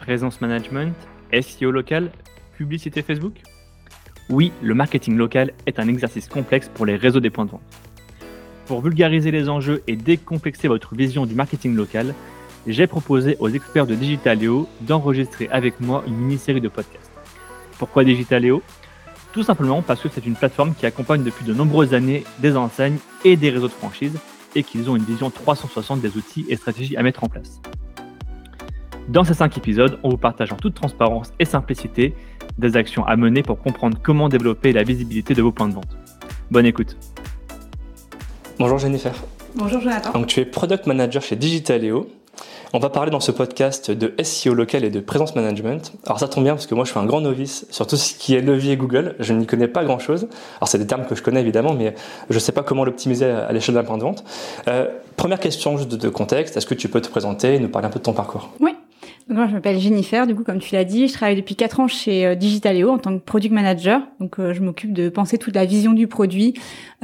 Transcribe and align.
Présence 0.00 0.40
management, 0.40 0.94
SEO 1.30 1.70
local, 1.70 2.10
publicité 2.56 3.02
Facebook? 3.02 3.34
Oui, 4.30 4.50
le 4.62 4.72
marketing 4.72 5.14
local 5.18 5.52
est 5.66 5.78
un 5.78 5.88
exercice 5.88 6.26
complexe 6.26 6.70
pour 6.72 6.86
les 6.86 6.96
réseaux 6.96 7.20
des 7.20 7.28
points 7.28 7.44
de 7.44 7.50
vente. 7.50 7.60
Pour 8.64 8.80
vulgariser 8.80 9.30
les 9.30 9.50
enjeux 9.50 9.82
et 9.86 9.96
décomplexer 9.96 10.68
votre 10.68 10.94
vision 10.94 11.26
du 11.26 11.34
marketing 11.34 11.76
local, 11.76 12.14
j'ai 12.66 12.86
proposé 12.86 13.36
aux 13.40 13.50
experts 13.50 13.86
de 13.86 13.94
Digitaleo 13.94 14.66
d'enregistrer 14.80 15.48
avec 15.52 15.78
moi 15.80 16.02
une 16.06 16.16
mini-série 16.16 16.62
de 16.62 16.68
podcasts. 16.68 17.12
Pourquoi 17.78 18.02
Digitaleo 18.02 18.62
Tout 19.34 19.42
simplement 19.42 19.82
parce 19.82 20.00
que 20.00 20.08
c'est 20.08 20.24
une 20.24 20.34
plateforme 20.34 20.74
qui 20.74 20.86
accompagne 20.86 21.24
depuis 21.24 21.44
de 21.44 21.52
nombreuses 21.52 21.92
années 21.92 22.24
des 22.38 22.56
enseignes 22.56 22.98
et 23.26 23.36
des 23.36 23.50
réseaux 23.50 23.68
de 23.68 23.72
franchise 23.72 24.18
et 24.56 24.62
qu'ils 24.62 24.88
ont 24.88 24.96
une 24.96 25.04
vision 25.04 25.28
360 25.28 26.00
des 26.00 26.16
outils 26.16 26.46
et 26.48 26.56
stratégies 26.56 26.96
à 26.96 27.02
mettre 27.02 27.22
en 27.22 27.28
place. 27.28 27.60
Dans 29.10 29.24
ces 29.24 29.34
5 29.34 29.58
épisodes, 29.58 29.98
on 30.04 30.08
vous 30.08 30.16
partage 30.18 30.52
en 30.52 30.56
toute 30.56 30.74
transparence 30.74 31.32
et 31.40 31.44
simplicité 31.44 32.14
des 32.58 32.76
actions 32.76 33.04
à 33.06 33.16
mener 33.16 33.42
pour 33.42 33.58
comprendre 33.58 33.98
comment 34.00 34.28
développer 34.28 34.72
la 34.72 34.84
visibilité 34.84 35.34
de 35.34 35.42
vos 35.42 35.50
points 35.50 35.66
de 35.66 35.74
vente. 35.74 35.96
Bonne 36.52 36.64
écoute. 36.64 36.96
Bonjour 38.60 38.78
Jennifer. 38.78 39.12
Bonjour 39.56 39.80
Jonathan. 39.80 40.12
Donc 40.12 40.28
tu 40.28 40.38
es 40.38 40.44
product 40.44 40.86
manager 40.86 41.20
chez 41.22 41.34
Digitaleo. 41.34 42.06
On 42.72 42.78
va 42.78 42.88
parler 42.88 43.10
dans 43.10 43.18
ce 43.18 43.32
podcast 43.32 43.90
de 43.90 44.14
SEO 44.22 44.54
local 44.54 44.84
et 44.84 44.90
de 44.90 45.00
présence 45.00 45.34
management. 45.34 45.92
Alors 46.06 46.20
ça 46.20 46.28
tombe 46.28 46.44
bien 46.44 46.54
parce 46.54 46.68
que 46.68 46.76
moi 46.76 46.84
je 46.84 46.92
suis 46.92 47.00
un 47.00 47.04
grand 47.04 47.20
novice 47.20 47.66
sur 47.70 47.88
tout 47.88 47.96
ce 47.96 48.14
qui 48.14 48.36
est 48.36 48.40
levier 48.40 48.76
Google. 48.76 49.16
Je 49.18 49.32
n'y 49.32 49.44
connais 49.44 49.66
pas 49.66 49.82
grand 49.82 49.98
chose. 49.98 50.28
Alors 50.58 50.68
c'est 50.68 50.78
des 50.78 50.86
termes 50.86 51.04
que 51.04 51.16
je 51.16 51.22
connais 51.24 51.40
évidemment, 51.40 51.74
mais 51.74 51.96
je 52.28 52.34
ne 52.36 52.38
sais 52.38 52.52
pas 52.52 52.62
comment 52.62 52.84
l'optimiser 52.84 53.24
à 53.24 53.50
l'échelle 53.50 53.74
d'un 53.74 53.82
point 53.82 53.98
de 53.98 54.04
vente. 54.04 54.22
Euh, 54.68 54.86
première 55.16 55.40
question 55.40 55.76
juste 55.78 55.90
de 55.90 56.08
contexte. 56.08 56.56
Est-ce 56.56 56.66
que 56.66 56.74
tu 56.74 56.88
peux 56.88 57.00
te 57.00 57.08
présenter 57.08 57.56
et 57.56 57.58
nous 57.58 57.68
parler 57.68 57.88
un 57.88 57.90
peu 57.90 57.98
de 57.98 58.04
ton 58.04 58.12
parcours? 58.12 58.50
Oui. 58.60 58.76
Donc 59.30 59.38
moi, 59.38 59.46
je 59.46 59.52
m'appelle 59.52 59.78
Jennifer, 59.78 60.26
du 60.26 60.34
coup, 60.34 60.42
comme 60.42 60.58
tu 60.58 60.74
l'as 60.74 60.82
dit, 60.82 61.06
je 61.06 61.12
travaille 61.12 61.36
depuis 61.36 61.54
quatre 61.54 61.78
ans 61.78 61.86
chez 61.86 62.26
euh, 62.26 62.34
Digitaleo 62.34 62.90
en 62.90 62.98
tant 62.98 63.16
que 63.16 63.22
product 63.22 63.54
manager. 63.54 64.02
Donc, 64.18 64.40
euh, 64.40 64.52
je 64.52 64.60
m'occupe 64.60 64.92
de 64.92 65.08
penser 65.08 65.38
toute 65.38 65.54
la 65.54 65.66
vision 65.66 65.92
du 65.92 66.08
produit 66.08 66.54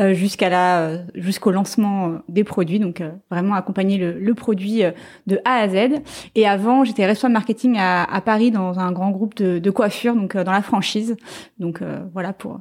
euh, 0.01 0.13
jusqu'à 0.13 0.49
la 0.49 1.05
jusqu'au 1.15 1.53
lancement 1.53 2.15
des 2.29 2.43
produits. 2.43 2.81
Donc, 2.81 3.01
vraiment 3.31 3.55
accompagner 3.55 3.97
le, 3.97 4.19
le, 4.19 4.35
produit 4.35 4.83
de 5.29 5.39
A 5.45 5.59
à 5.59 5.69
Z. 5.69 6.01
Et 6.35 6.49
avant, 6.49 6.83
j'étais 6.83 7.07
responsable 7.07 7.35
marketing 7.35 7.77
à, 7.79 8.03
à, 8.03 8.21
Paris 8.21 8.51
dans 8.51 8.81
un 8.81 8.91
grand 8.91 9.13
groupe 9.13 9.37
de, 9.37 9.61
de 9.61 9.71
coiffure, 9.71 10.17
donc 10.17 10.37
dans 10.37 10.51
la 10.51 10.63
franchise. 10.63 11.15
Donc, 11.61 11.81
voilà 12.13 12.33
pour 12.33 12.59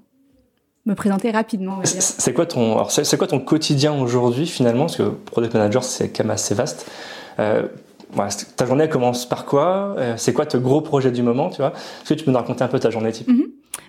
me 0.86 0.94
présenter 0.94 1.32
rapidement. 1.32 1.80
C'est 1.84 2.34
quoi 2.34 2.46
ton 2.46 2.88
c'est 2.88 3.18
quoi 3.18 3.26
ton 3.26 3.40
quotidien 3.40 4.00
aujourd'hui 4.00 4.46
finalement? 4.46 4.86
Parce 4.86 4.98
que 4.98 5.10
product 5.10 5.56
manager, 5.56 5.84
c'est 5.84 6.10
quand 6.10 6.24
même 6.24 6.32
assez 6.32 6.54
vaste. 6.54 6.88
Euh, 7.40 7.68
ta 8.56 8.66
journée 8.66 8.90
commence 8.90 9.28
par 9.28 9.46
quoi? 9.46 9.96
Euh, 9.98 10.14
C'est 10.18 10.34
quoi 10.34 10.46
ton 10.46 10.60
gros 10.60 10.82
projet 10.82 11.12
du 11.12 11.22
moment 11.24 11.50
tu 11.50 11.58
vois? 11.58 11.72
Est-ce 11.72 12.10
que 12.10 12.14
tu 12.20 12.26
peux 12.26 12.32
nous 12.32 12.38
raconter 12.38 12.64
un 12.64 12.68
peu 12.68 12.80
ta 12.80 12.90
journée 12.90 13.12
type? 13.12 13.28
Mhm. 13.28 13.46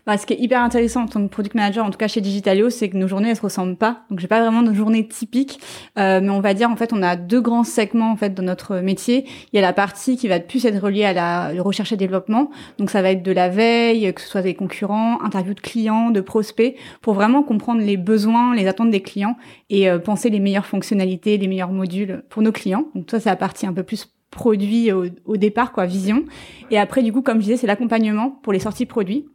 Bah, 0.07 0.17
Ce 0.19 0.27
qui 0.27 0.35
est 0.35 0.39
hyper 0.39 0.63
intéressant 0.63 1.03
en 1.03 1.07
tant 1.07 1.23
que 1.23 1.31
product 1.31 1.55
manager, 1.55 1.85
en 1.85 1.91
tout 1.91 1.99
cas 1.99 2.09
chez 2.09 2.21
Digitalio, 2.21 2.71
c'est 2.71 2.89
que 2.89 2.97
nos 2.97 3.09
journées 3.09 3.31
elles 3.31 3.37
se 3.37 3.43
ressemblent 3.43 3.77
pas. 3.77 4.05
Donc 4.11 4.21
j'ai 4.21 4.27
pas 4.27 4.41
vraiment 4.41 4.63
de 4.63 4.73
journée 4.73 5.07
typique, 5.07 5.61
euh, 5.99 6.21
mais 6.23 6.31
on 6.31 6.41
va 6.41 6.55
dire 6.55 6.71
en 6.71 6.77
fait 6.77 6.93
on 6.93 7.03
a 7.03 7.17
deux 7.17 7.41
grands 7.41 7.65
segments 7.65 8.11
en 8.11 8.17
fait 8.17 8.35
dans 8.35 8.43
notre 8.43 8.77
métier. 8.77 9.27
Il 9.53 9.57
y 9.57 9.59
a 9.59 9.63
la 9.63 9.73
partie 9.73 10.17
qui 10.17 10.29
va 10.29 10.41
plus 10.41 10.65
être 10.65 10.83
reliée 10.83 11.05
à 11.05 11.13
la 11.13 11.63
recherche 11.63 11.93
et 11.93 11.97
développement. 11.97 12.51
Donc 12.79 12.91
ça 12.91 13.03
va 13.03 13.11
être 13.11 13.23
de 13.23 13.33
la 13.33 13.49
veille, 13.49 14.13
que 14.15 14.21
ce 14.21 14.29
soit 14.29 14.43
des 14.43 14.55
concurrents, 14.55 15.23
interviews 15.23 15.55
de 15.55 15.61
clients, 15.61 16.11
de 16.11 16.21
prospects, 16.21 16.77
pour 17.01 17.15
vraiment 17.15 17.43
comprendre 17.43 17.81
les 17.81 17.97
besoins, 17.97 18.55
les 18.55 18.67
attentes 18.67 18.91
des 18.91 19.03
clients 19.03 19.37
et 19.71 19.89
euh, 19.89 19.99
penser 19.99 20.31
les 20.31 20.41
meilleures 20.41 20.67
fonctionnalités, 20.67 21.39
les 21.39 21.49
meilleurs 21.49 21.73
modules 21.73 22.25
pour 22.29 22.43
nos 22.43 22.53
clients. 22.53 22.87
Donc 22.95 23.11
ça 23.11 23.21
c'est 23.21 23.29
la 23.29 23.37
partie 23.37 23.67
un 23.67 23.73
peu 23.73 23.83
plus 23.83 24.09
produit 24.31 24.93
au, 24.93 25.37
départ, 25.37 25.73
quoi, 25.73 25.87
vision. 25.87 26.25
Et 26.71 26.79
après, 26.79 27.03
du 27.03 27.13
coup, 27.13 27.23
comme 27.23 27.39
je 27.39 27.45
disais, 27.45 27.57
c'est 27.57 27.67
l'accompagnement 27.67 28.31
pour 28.31 28.53
les 28.53 28.59
sorties 28.59 28.87
produits. 28.87 29.27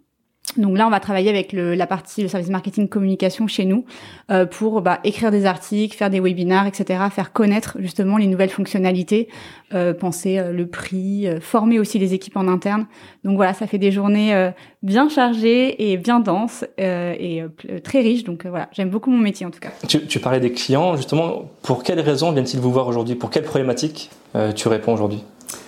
Donc 0.58 0.78
là, 0.78 0.86
on 0.86 0.90
va 0.90 1.00
travailler 1.00 1.30
avec 1.30 1.54
le, 1.54 1.76
la 1.76 1.88
partie 1.88 2.22
le 2.22 2.28
service 2.28 2.50
marketing 2.50 2.90
communication 2.90 3.48
chez 3.48 3.64
nous 3.64 3.86
euh, 4.32 4.46
pour 4.46 4.82
bah, 4.82 5.00
écrire 5.04 5.32
des 5.32 5.46
articles, 5.46 5.96
faire 5.96 6.10
des 6.10 6.20
webinars, 6.20 6.68
etc., 6.68 7.04
faire 7.10 7.32
connaître 7.32 7.78
justement 7.80 8.18
les 8.18 8.28
nouvelles 8.28 8.50
fonctionnalités, 8.50 9.30
euh, 9.74 9.94
penser 9.94 10.40
euh, 10.40 10.52
le 10.52 10.68
prix, 10.68 11.28
euh, 11.28 11.40
former 11.40 11.80
aussi 11.80 12.00
les 12.00 12.14
équipes 12.14 12.36
en 12.36 12.48
interne. 12.50 12.86
Donc 13.24 13.38
voilà, 13.38 13.54
ça 13.54 13.66
fait 13.66 13.78
des 13.78 13.92
journées 13.92 14.34
euh, 14.36 14.52
bien 14.84 15.08
chargées 15.08 15.92
et 15.92 15.98
bien 15.98 16.20
denses 16.20 16.66
et 16.78 17.44
très 17.84 18.02
riches. 18.02 18.24
Donc 18.24 18.46
voilà, 18.46 18.68
j'aime 18.74 18.90
beaucoup 18.90 19.10
mon 19.10 19.20
métier 19.20 19.46
en 19.46 19.52
tout 19.52 19.60
cas. 19.60 19.70
Tu, 19.88 20.06
tu 20.06 20.20
parlais 20.20 20.40
des 20.40 20.52
clients, 20.52 20.98
justement, 20.98 21.50
pour 21.62 21.84
quelles 21.84 22.02
raisons 22.02 22.32
viennent-ils 22.32 22.60
vous 22.60 22.72
voir 22.72 22.88
aujourd'hui? 22.88 23.16
Pour 23.16 23.30
quelles 23.30 23.44
problématiques 23.44 24.10
tu 24.56 24.68
réponds 24.68 24.94
aujourd'hui? 24.94 25.24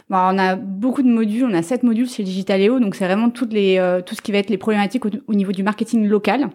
Bah, 0.10 0.30
on 0.32 0.38
a 0.38 0.56
beaucoup 0.56 1.02
de 1.02 1.08
modules, 1.08 1.46
on 1.46 1.54
a 1.54 1.62
sept 1.62 1.84
modules 1.84 2.10
chez 2.10 2.24
Digitaleo, 2.24 2.80
donc 2.80 2.96
c'est 2.96 3.06
vraiment 3.06 3.30
toutes 3.30 3.54
les, 3.54 3.78
euh, 3.78 4.02
tout 4.02 4.16
ce 4.16 4.22
qui 4.22 4.32
va 4.32 4.38
être 4.38 4.50
les 4.50 4.58
problématiques 4.58 5.06
au, 5.06 5.34
niveau 5.34 5.52
du 5.52 5.64
marketing 5.64 6.08
local. 6.08 6.50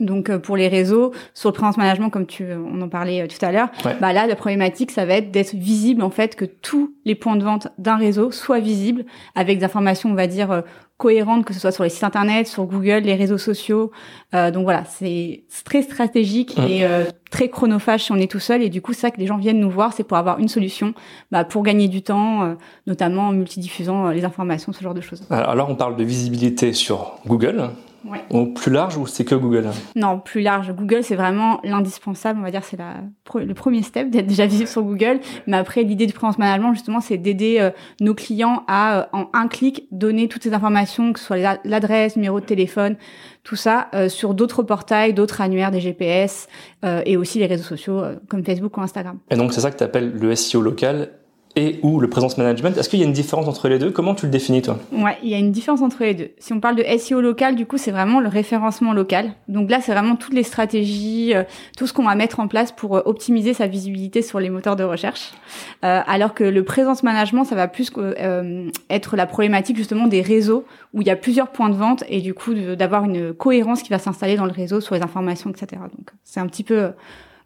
Donc 0.00 0.30
euh, 0.30 0.38
pour 0.38 0.56
les 0.56 0.68
réseaux, 0.68 1.12
sur 1.34 1.50
le 1.50 1.54
présence 1.54 1.76
management 1.76 2.10
comme 2.10 2.26
tu 2.26 2.46
on 2.52 2.80
en 2.82 2.88
parlait 2.88 3.22
euh, 3.22 3.26
tout 3.26 3.44
à 3.44 3.52
l'heure, 3.52 3.68
bah 4.00 4.12
là 4.12 4.26
la 4.26 4.36
problématique 4.36 4.90
ça 4.90 5.04
va 5.06 5.14
être 5.14 5.30
d'être 5.30 5.54
visible 5.54 6.02
en 6.02 6.10
fait 6.10 6.36
que 6.36 6.44
tous 6.44 6.94
les 7.04 7.14
points 7.14 7.36
de 7.36 7.44
vente 7.44 7.68
d'un 7.78 7.96
réseau 7.96 8.30
soient 8.30 8.60
visibles 8.60 9.04
avec 9.34 9.58
des 9.58 9.64
informations 9.64 10.10
on 10.10 10.14
va 10.14 10.26
dire 10.26 10.62
cohérentes 10.98 11.44
que 11.44 11.52
ce 11.52 11.60
soit 11.60 11.72
sur 11.72 11.84
les 11.84 11.90
sites 11.90 12.04
internet, 12.04 12.46
sur 12.46 12.64
Google, 12.64 13.00
les 13.00 13.14
réseaux 13.14 13.38
sociaux. 13.38 13.90
Euh, 14.34 14.50
donc 14.50 14.64
voilà, 14.64 14.84
c'est 14.84 15.44
très 15.64 15.82
stratégique 15.82 16.58
et 16.58 16.84
euh, 16.84 17.04
très 17.30 17.48
chronophage 17.48 18.04
si 18.04 18.12
on 18.12 18.16
est 18.16 18.30
tout 18.30 18.40
seul. 18.40 18.62
Et 18.62 18.70
du 18.70 18.80
coup, 18.80 18.92
ça 18.92 19.10
que 19.10 19.18
les 19.18 19.26
gens 19.26 19.36
viennent 19.36 19.60
nous 19.60 19.70
voir, 19.70 19.92
c'est 19.92 20.04
pour 20.04 20.16
avoir 20.16 20.38
une 20.38 20.48
solution 20.48 20.94
bah, 21.30 21.44
pour 21.44 21.62
gagner 21.62 21.88
du 21.88 22.02
temps, 22.02 22.44
euh, 22.44 22.54
notamment 22.86 23.28
en 23.28 23.32
multidiffusant 23.32 24.08
les 24.08 24.24
informations, 24.24 24.72
ce 24.72 24.82
genre 24.82 24.94
de 24.94 25.00
choses. 25.00 25.22
Alors 25.30 25.68
on 25.68 25.76
parle 25.76 25.96
de 25.96 26.04
visibilité 26.04 26.72
sur 26.72 27.18
Google. 27.26 27.70
Ou 28.30 28.46
plus 28.46 28.72
large 28.72 28.96
ou 28.96 29.06
c'est 29.06 29.24
que 29.24 29.34
Google? 29.34 29.70
Non, 29.94 30.18
plus 30.18 30.40
large. 30.40 30.72
Google, 30.72 31.02
c'est 31.02 31.16
vraiment 31.16 31.60
l'indispensable. 31.64 32.38
On 32.38 32.42
va 32.42 32.50
dire 32.50 32.62
c'est 32.64 32.78
le 33.34 33.54
premier 33.54 33.82
step 33.82 34.10
d'être 34.10 34.26
déjà 34.26 34.46
visible 34.46 34.68
sur 34.68 34.82
Google. 34.82 35.20
Mais 35.46 35.56
après, 35.56 35.82
l'idée 35.82 36.06
du 36.06 36.12
présence 36.12 36.38
management, 36.38 36.72
justement, 36.74 37.00
c'est 37.00 37.18
d'aider 37.18 37.58
euh, 37.60 37.70
nos 38.00 38.14
clients 38.14 38.64
à, 38.66 39.00
euh, 39.00 39.04
en 39.12 39.28
un 39.32 39.48
clic, 39.48 39.86
donner 39.90 40.28
toutes 40.28 40.42
ces 40.42 40.54
informations, 40.54 41.12
que 41.12 41.20
ce 41.20 41.26
soit 41.26 41.58
l'adresse, 41.64 42.16
numéro 42.16 42.40
de 42.40 42.46
téléphone, 42.46 42.96
tout 43.42 43.56
ça, 43.56 43.88
euh, 43.94 44.08
sur 44.08 44.34
d'autres 44.34 44.62
portails, 44.62 45.14
d'autres 45.14 45.40
annuaires, 45.40 45.70
des 45.70 45.80
GPS 45.80 46.48
et 47.04 47.16
aussi 47.16 47.40
les 47.40 47.46
réseaux 47.46 47.64
sociaux 47.64 48.00
comme 48.28 48.44
Facebook 48.44 48.76
ou 48.76 48.80
Instagram. 48.80 49.18
Et 49.30 49.36
donc, 49.36 49.52
c'est 49.52 49.60
ça 49.60 49.72
que 49.72 49.76
tu 49.76 49.82
appelles 49.82 50.12
le 50.12 50.36
SEO 50.36 50.62
local 50.62 51.10
et 51.56 51.80
ou 51.82 51.98
le 52.00 52.08
présence 52.08 52.38
management. 52.38 52.76
Est-ce 52.76 52.88
qu'il 52.88 53.00
y 53.00 53.02
a 53.02 53.06
une 53.06 53.12
différence 53.12 53.48
entre 53.48 53.68
les 53.68 53.78
deux? 53.78 53.90
Comment 53.90 54.14
tu 54.14 54.26
le 54.26 54.30
définis 54.30 54.62
toi? 54.62 54.78
Ouais, 54.92 55.16
il 55.22 55.30
y 55.30 55.34
a 55.34 55.38
une 55.38 55.52
différence 55.52 55.80
entre 55.80 56.02
les 56.04 56.14
deux. 56.14 56.30
Si 56.38 56.52
on 56.52 56.60
parle 56.60 56.76
de 56.76 56.84
SEO 56.98 57.20
local, 57.20 57.56
du 57.56 57.66
coup, 57.66 57.78
c'est 57.78 57.90
vraiment 57.90 58.20
le 58.20 58.28
référencement 58.28 58.92
local. 58.92 59.32
Donc 59.48 59.70
là, 59.70 59.80
c'est 59.80 59.92
vraiment 59.92 60.16
toutes 60.16 60.34
les 60.34 60.42
stratégies, 60.42 61.34
euh, 61.34 61.44
tout 61.76 61.86
ce 61.86 61.92
qu'on 61.92 62.04
va 62.04 62.14
mettre 62.14 62.40
en 62.40 62.48
place 62.48 62.72
pour 62.72 62.96
euh, 62.96 63.02
optimiser 63.06 63.54
sa 63.54 63.66
visibilité 63.66 64.22
sur 64.22 64.38
les 64.38 64.50
moteurs 64.50 64.76
de 64.76 64.84
recherche. 64.84 65.32
Euh, 65.84 66.00
alors 66.06 66.34
que 66.34 66.44
le 66.44 66.62
présence 66.62 67.02
management, 67.02 67.44
ça 67.44 67.54
va 67.54 67.68
plus 67.68 67.90
être 68.90 69.16
la 69.16 69.26
problématique 69.26 69.76
justement 69.76 70.06
des 70.06 70.20
réseaux 70.20 70.64
où 70.92 71.02
il 71.02 71.06
y 71.06 71.10
a 71.10 71.16
plusieurs 71.16 71.48
points 71.48 71.68
de 71.68 71.74
vente 71.74 72.04
et 72.08 72.20
du 72.20 72.34
coup 72.34 72.54
d'avoir 72.54 73.04
une 73.04 73.32
cohérence 73.32 73.82
qui 73.82 73.90
va 73.90 73.98
s'installer 73.98 74.36
dans 74.36 74.46
le 74.46 74.52
réseau 74.52 74.80
sur 74.80 74.94
les 74.94 75.02
informations, 75.02 75.50
etc. 75.50 75.82
Donc 75.82 76.10
c'est 76.24 76.40
un 76.40 76.46
petit 76.46 76.64
peu 76.64 76.78
euh, 76.78 76.90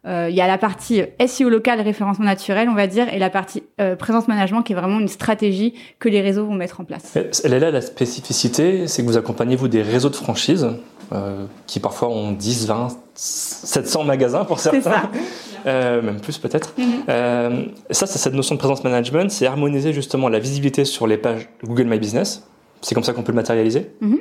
il 0.05 0.35
y 0.35 0.41
a 0.41 0.47
la 0.47 0.57
partie 0.57 1.03
SEO 1.25 1.49
local, 1.49 1.79
référencement 1.81 2.25
naturel, 2.25 2.69
on 2.69 2.73
va 2.73 2.87
dire, 2.87 3.13
et 3.13 3.19
la 3.19 3.29
partie 3.29 3.63
euh, 3.79 3.95
présence 3.95 4.27
management 4.27 4.63
qui 4.63 4.73
est 4.73 4.75
vraiment 4.75 4.99
une 4.99 5.07
stratégie 5.07 5.73
que 5.99 6.09
les 6.09 6.21
réseaux 6.21 6.45
vont 6.45 6.55
mettre 6.55 6.81
en 6.81 6.83
place. 6.83 7.17
Elle 7.43 7.53
est 7.53 7.59
là 7.59 7.71
la 7.71 7.81
spécificité, 7.81 8.87
c'est 8.87 9.03
que 9.03 9.07
vous 9.07 9.17
accompagnez 9.17 9.55
vous 9.55 9.67
des 9.67 9.81
réseaux 9.81 10.09
de 10.09 10.15
franchise 10.15 10.67
euh, 11.11 11.45
qui 11.67 11.79
parfois 11.79 12.09
ont 12.09 12.31
10, 12.31 12.67
20, 12.67 12.87
700 13.13 14.03
magasins 14.03 14.45
pour 14.45 14.59
certains. 14.59 15.09
Euh, 15.67 16.01
même 16.01 16.19
plus 16.19 16.39
peut-être. 16.39 16.73
Mm 16.75 16.83
euh, 17.07 17.65
ça, 17.91 18.07
c'est 18.07 18.17
cette 18.17 18.33
notion 18.33 18.55
de 18.55 18.59
présence 18.59 18.83
management, 18.83 19.29
c'est 19.29 19.45
harmoniser 19.45 19.93
justement 19.93 20.27
la 20.27 20.39
visibilité 20.39 20.85
sur 20.85 21.05
les 21.05 21.17
pages 21.17 21.49
Google 21.63 21.83
My 21.83 21.99
Business. 21.99 22.47
C'est 22.81 22.95
comme 22.95 23.03
ça 23.03 23.13
qu'on 23.13 23.21
peut 23.21 23.31
le 23.31 23.35
matérialiser. 23.35 23.91
Mm 23.99 24.15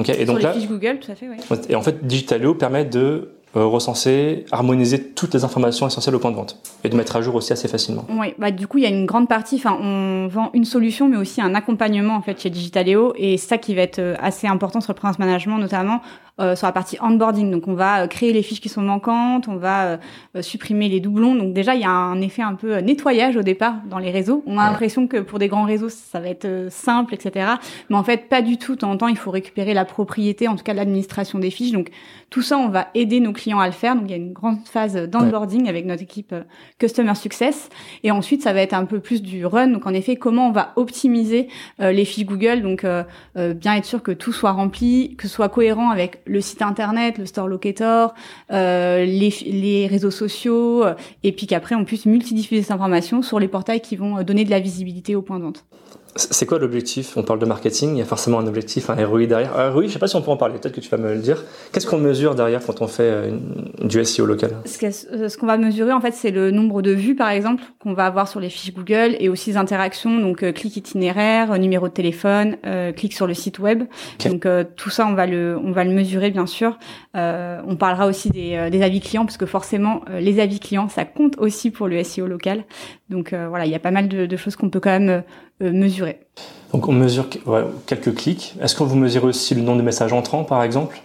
okay, 0.00 0.20
et 0.20 0.24
donc 0.24 0.40
sur 0.40 0.48
les 0.48 0.54
fiches 0.54 0.68
Google, 0.68 0.98
tout 0.98 1.12
à 1.12 1.14
fait. 1.14 1.28
Oui. 1.28 1.56
Et 1.68 1.76
en 1.76 1.82
fait, 1.82 2.04
Digitalio 2.04 2.56
permet 2.56 2.84
de 2.84 2.98
euh, 3.00 3.41
recenser, 3.54 4.46
harmoniser 4.50 5.02
toutes 5.02 5.34
les 5.34 5.44
informations 5.44 5.86
essentielles 5.86 6.14
au 6.14 6.18
point 6.18 6.30
de 6.30 6.36
vente 6.36 6.58
et 6.84 6.88
de 6.88 6.96
mettre 6.96 7.16
à 7.16 7.22
jour 7.22 7.34
aussi 7.34 7.52
assez 7.52 7.68
facilement. 7.68 8.04
Oui, 8.10 8.34
bah 8.38 8.50
du 8.50 8.66
coup 8.66 8.78
il 8.78 8.84
y 8.84 8.86
a 8.86 8.90
une 8.90 9.06
grande 9.06 9.28
partie. 9.28 9.56
Enfin, 9.56 9.76
on 9.80 10.28
vend 10.28 10.50
une 10.54 10.64
solution, 10.64 11.08
mais 11.08 11.16
aussi 11.16 11.40
un 11.40 11.54
accompagnement 11.54 12.16
en 12.16 12.22
fait 12.22 12.40
chez 12.40 12.50
Digitaleo 12.50 13.12
et 13.16 13.36
ça 13.36 13.58
qui 13.58 13.74
va 13.74 13.82
être 13.82 13.98
euh, 13.98 14.14
assez 14.20 14.46
important 14.46 14.80
sur 14.80 14.92
le 14.92 14.98
présence 14.98 15.18
management 15.18 15.58
notamment 15.58 16.00
euh, 16.40 16.56
sur 16.56 16.66
la 16.66 16.72
partie 16.72 16.96
onboarding. 17.00 17.50
Donc 17.50 17.68
on 17.68 17.74
va 17.74 18.02
euh, 18.02 18.06
créer 18.06 18.32
les 18.32 18.42
fiches 18.42 18.60
qui 18.60 18.70
sont 18.70 18.80
manquantes, 18.80 19.48
on 19.48 19.56
va 19.56 19.98
supprimer 20.40 20.88
les 20.88 21.00
doublons. 21.00 21.34
Donc 21.34 21.52
déjà 21.52 21.74
il 21.74 21.82
y 21.82 21.84
a 21.84 21.90
un 21.90 22.20
effet 22.22 22.42
un 22.42 22.54
peu 22.54 22.78
nettoyage 22.78 23.36
au 23.36 23.42
départ 23.42 23.74
dans 23.88 23.98
les 23.98 24.10
réseaux. 24.10 24.42
On 24.46 24.58
a 24.58 24.70
l'impression 24.70 25.06
que 25.06 25.18
pour 25.18 25.38
des 25.38 25.48
grands 25.48 25.64
réseaux 25.64 25.90
ça 25.90 26.20
va 26.20 26.28
être 26.28 26.68
simple, 26.70 27.14
etc. 27.14 27.50
Mais 27.90 27.96
en 27.96 28.04
fait 28.04 28.28
pas 28.28 28.40
du 28.40 28.56
tout. 28.56 28.72
De 28.72 28.80
temps 28.80 28.90
en 28.90 28.96
temps 28.96 29.08
il 29.08 29.18
faut 29.18 29.30
récupérer 29.30 29.74
la 29.74 29.84
propriété, 29.84 30.48
en 30.48 30.56
tout 30.56 30.64
cas 30.64 30.72
l'administration 30.72 31.38
des 31.38 31.50
fiches. 31.50 31.72
Donc 31.72 31.90
tout 32.30 32.42
ça 32.42 32.56
on 32.56 32.68
va 32.68 32.88
aider 32.94 33.20
nos 33.20 33.32
clients 33.32 33.41
à 33.50 33.66
le 33.66 33.72
faire. 33.72 33.94
Donc 33.94 34.04
il 34.06 34.10
y 34.10 34.14
a 34.14 34.16
une 34.16 34.32
grande 34.32 34.58
phase 34.64 34.94
d'onboarding 34.94 35.68
avec 35.68 35.86
notre 35.86 36.02
équipe 36.02 36.34
Customer 36.78 37.14
Success. 37.14 37.68
Et 38.04 38.10
ensuite 38.10 38.42
ça 38.42 38.52
va 38.52 38.60
être 38.60 38.74
un 38.74 38.84
peu 38.84 39.00
plus 39.00 39.22
du 39.22 39.44
run. 39.46 39.68
Donc 39.68 39.86
en 39.86 39.94
effet 39.94 40.16
comment 40.16 40.48
on 40.48 40.52
va 40.52 40.72
optimiser 40.76 41.48
les 41.78 42.04
fiches 42.04 42.26
Google. 42.26 42.62
Donc 42.62 42.86
bien 43.34 43.74
être 43.76 43.84
sûr 43.84 44.02
que 44.02 44.12
tout 44.12 44.32
soit 44.32 44.52
rempli, 44.52 45.16
que 45.16 45.28
ce 45.28 45.34
soit 45.34 45.48
cohérent 45.48 45.90
avec 45.90 46.20
le 46.26 46.40
site 46.40 46.62
internet, 46.62 47.18
le 47.18 47.26
store 47.26 47.48
locator, 47.48 48.14
euh, 48.50 49.04
les, 49.04 49.30
les, 49.46 49.86
réseaux 49.86 50.10
sociaux, 50.10 50.84
euh, 50.84 50.94
et 51.22 51.32
puis 51.32 51.46
qu'après 51.46 51.74
on 51.74 51.84
puisse 51.84 52.06
multidiffuser 52.06 52.62
cette 52.62 52.72
information 52.72 53.22
sur 53.22 53.38
les 53.38 53.48
portails 53.48 53.80
qui 53.80 53.96
vont 53.96 54.18
euh, 54.18 54.22
donner 54.22 54.44
de 54.44 54.50
la 54.50 54.60
visibilité 54.60 55.14
au 55.16 55.22
point 55.22 55.38
de 55.38 55.44
vente. 55.44 55.64
C'est 56.14 56.44
quoi 56.44 56.58
l'objectif? 56.58 57.16
On 57.16 57.22
parle 57.22 57.38
de 57.38 57.46
marketing, 57.46 57.94
il 57.94 57.98
y 57.98 58.02
a 58.02 58.04
forcément 58.04 58.38
un 58.38 58.46
objectif, 58.46 58.90
un 58.90 59.06
ROI 59.06 59.24
derrière. 59.24 59.58
Un 59.58 59.70
ROI, 59.70 59.82
je 59.82 59.86
ne 59.86 59.92
sais 59.92 59.98
pas 59.98 60.08
si 60.08 60.16
on 60.16 60.20
peut 60.20 60.30
en 60.30 60.36
parler, 60.36 60.58
peut-être 60.58 60.74
que 60.74 60.80
tu 60.80 60.90
vas 60.90 60.98
me 60.98 61.14
le 61.14 61.20
dire. 61.20 61.42
Qu'est-ce 61.72 61.86
qu'on 61.86 61.96
mesure 61.96 62.34
derrière 62.34 62.60
quand 62.66 62.82
on 62.82 62.86
fait 62.86 63.04
euh, 63.04 63.38
du 63.82 64.04
SEO 64.04 64.26
local? 64.26 64.50
Ce 64.66 65.36
qu'on 65.38 65.46
va 65.46 65.56
mesurer, 65.56 65.92
en 65.92 66.02
fait, 66.02 66.12
c'est 66.12 66.30
le 66.30 66.50
nombre 66.50 66.82
de 66.82 66.90
vues, 66.90 67.14
par 67.14 67.30
exemple, 67.30 67.62
qu'on 67.78 67.94
va 67.94 68.04
avoir 68.04 68.28
sur 68.28 68.40
les 68.40 68.50
fiches 68.50 68.74
Google 68.74 69.16
et 69.20 69.30
aussi 69.30 69.50
les 69.52 69.56
interactions, 69.56 70.18
donc 70.18 70.42
euh, 70.42 70.52
clic 70.52 70.76
itinéraire, 70.76 71.58
numéro 71.58 71.88
de 71.88 71.94
téléphone, 71.94 72.58
euh, 72.66 72.92
clic 72.92 73.14
sur 73.14 73.26
le 73.26 73.32
site 73.32 73.58
web. 73.58 73.84
Donc 74.26 74.46
tout 74.76 74.90
ça, 74.90 75.06
on 75.06 75.14
va 75.14 75.26
le, 75.26 75.58
on 75.64 75.72
va 75.72 75.84
le 75.84 75.92
mesurer, 75.92 76.30
bien 76.30 76.46
sûr. 76.46 76.78
on 77.14 77.76
parlera 77.78 78.06
aussi 78.06 78.28
des, 78.28 78.68
des, 78.70 78.82
avis 78.82 79.00
clients, 79.00 79.24
parce 79.24 79.38
que 79.38 79.46
forcément, 79.46 80.02
les 80.20 80.40
avis 80.40 80.60
clients, 80.60 80.88
ça 80.88 81.06
compte 81.06 81.38
aussi 81.38 81.70
pour 81.70 81.88
le 81.88 82.02
SEO 82.04 82.26
local. 82.26 82.64
Donc 83.08 83.32
voilà, 83.32 83.64
il 83.64 83.72
y 83.72 83.74
a 83.74 83.78
pas 83.78 83.90
mal 83.90 84.08
de, 84.08 84.26
de 84.26 84.36
choses 84.36 84.56
qu'on 84.56 84.68
peut 84.68 84.80
quand 84.80 84.98
même 84.98 85.22
mesurer. 85.60 86.20
Donc 86.72 86.88
on 86.88 86.92
mesure 86.92 87.26
quelques 87.86 88.14
clics. 88.14 88.54
Est-ce 88.60 88.74
qu'on 88.74 88.86
vous 88.86 88.96
mesure 88.96 89.24
aussi 89.24 89.54
le 89.54 89.62
nombre 89.62 89.78
de 89.78 89.84
messages 89.84 90.12
entrants, 90.12 90.44
par 90.44 90.62
exemple? 90.62 91.00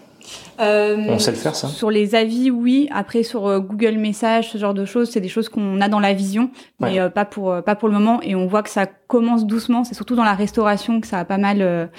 Euh, 0.59 0.97
on 1.09 1.19
sait 1.19 1.31
le 1.31 1.37
faire, 1.37 1.55
ça 1.55 1.67
Sur 1.67 1.91
les 1.91 2.15
avis, 2.15 2.51
oui. 2.51 2.87
Après, 2.91 3.23
sur 3.23 3.47
euh, 3.47 3.59
Google 3.59 3.97
Messages, 3.97 4.51
ce 4.51 4.57
genre 4.57 4.73
de 4.73 4.85
choses, 4.85 5.09
c'est 5.11 5.21
des 5.21 5.29
choses 5.29 5.49
qu'on 5.49 5.81
a 5.81 5.89
dans 5.89 5.99
la 5.99 6.13
vision, 6.13 6.49
mais 6.79 6.99
euh, 6.99 7.09
pas 7.09 7.25
pour 7.25 7.55
pas 7.63 7.75
pour 7.75 7.87
le 7.87 7.93
moment. 7.93 8.21
Et 8.21 8.35
on 8.35 8.47
voit 8.47 8.63
que 8.63 8.69
ça 8.69 8.85
commence 8.85 9.45
doucement. 9.45 9.83
C'est 9.83 9.95
surtout 9.95 10.15
dans 10.15 10.23
la 10.23 10.33
restauration 10.33 10.99
que 10.99 11.07
ça 11.07 11.19
a 11.19 11.25
pas 11.25 11.37
mal 11.37 11.89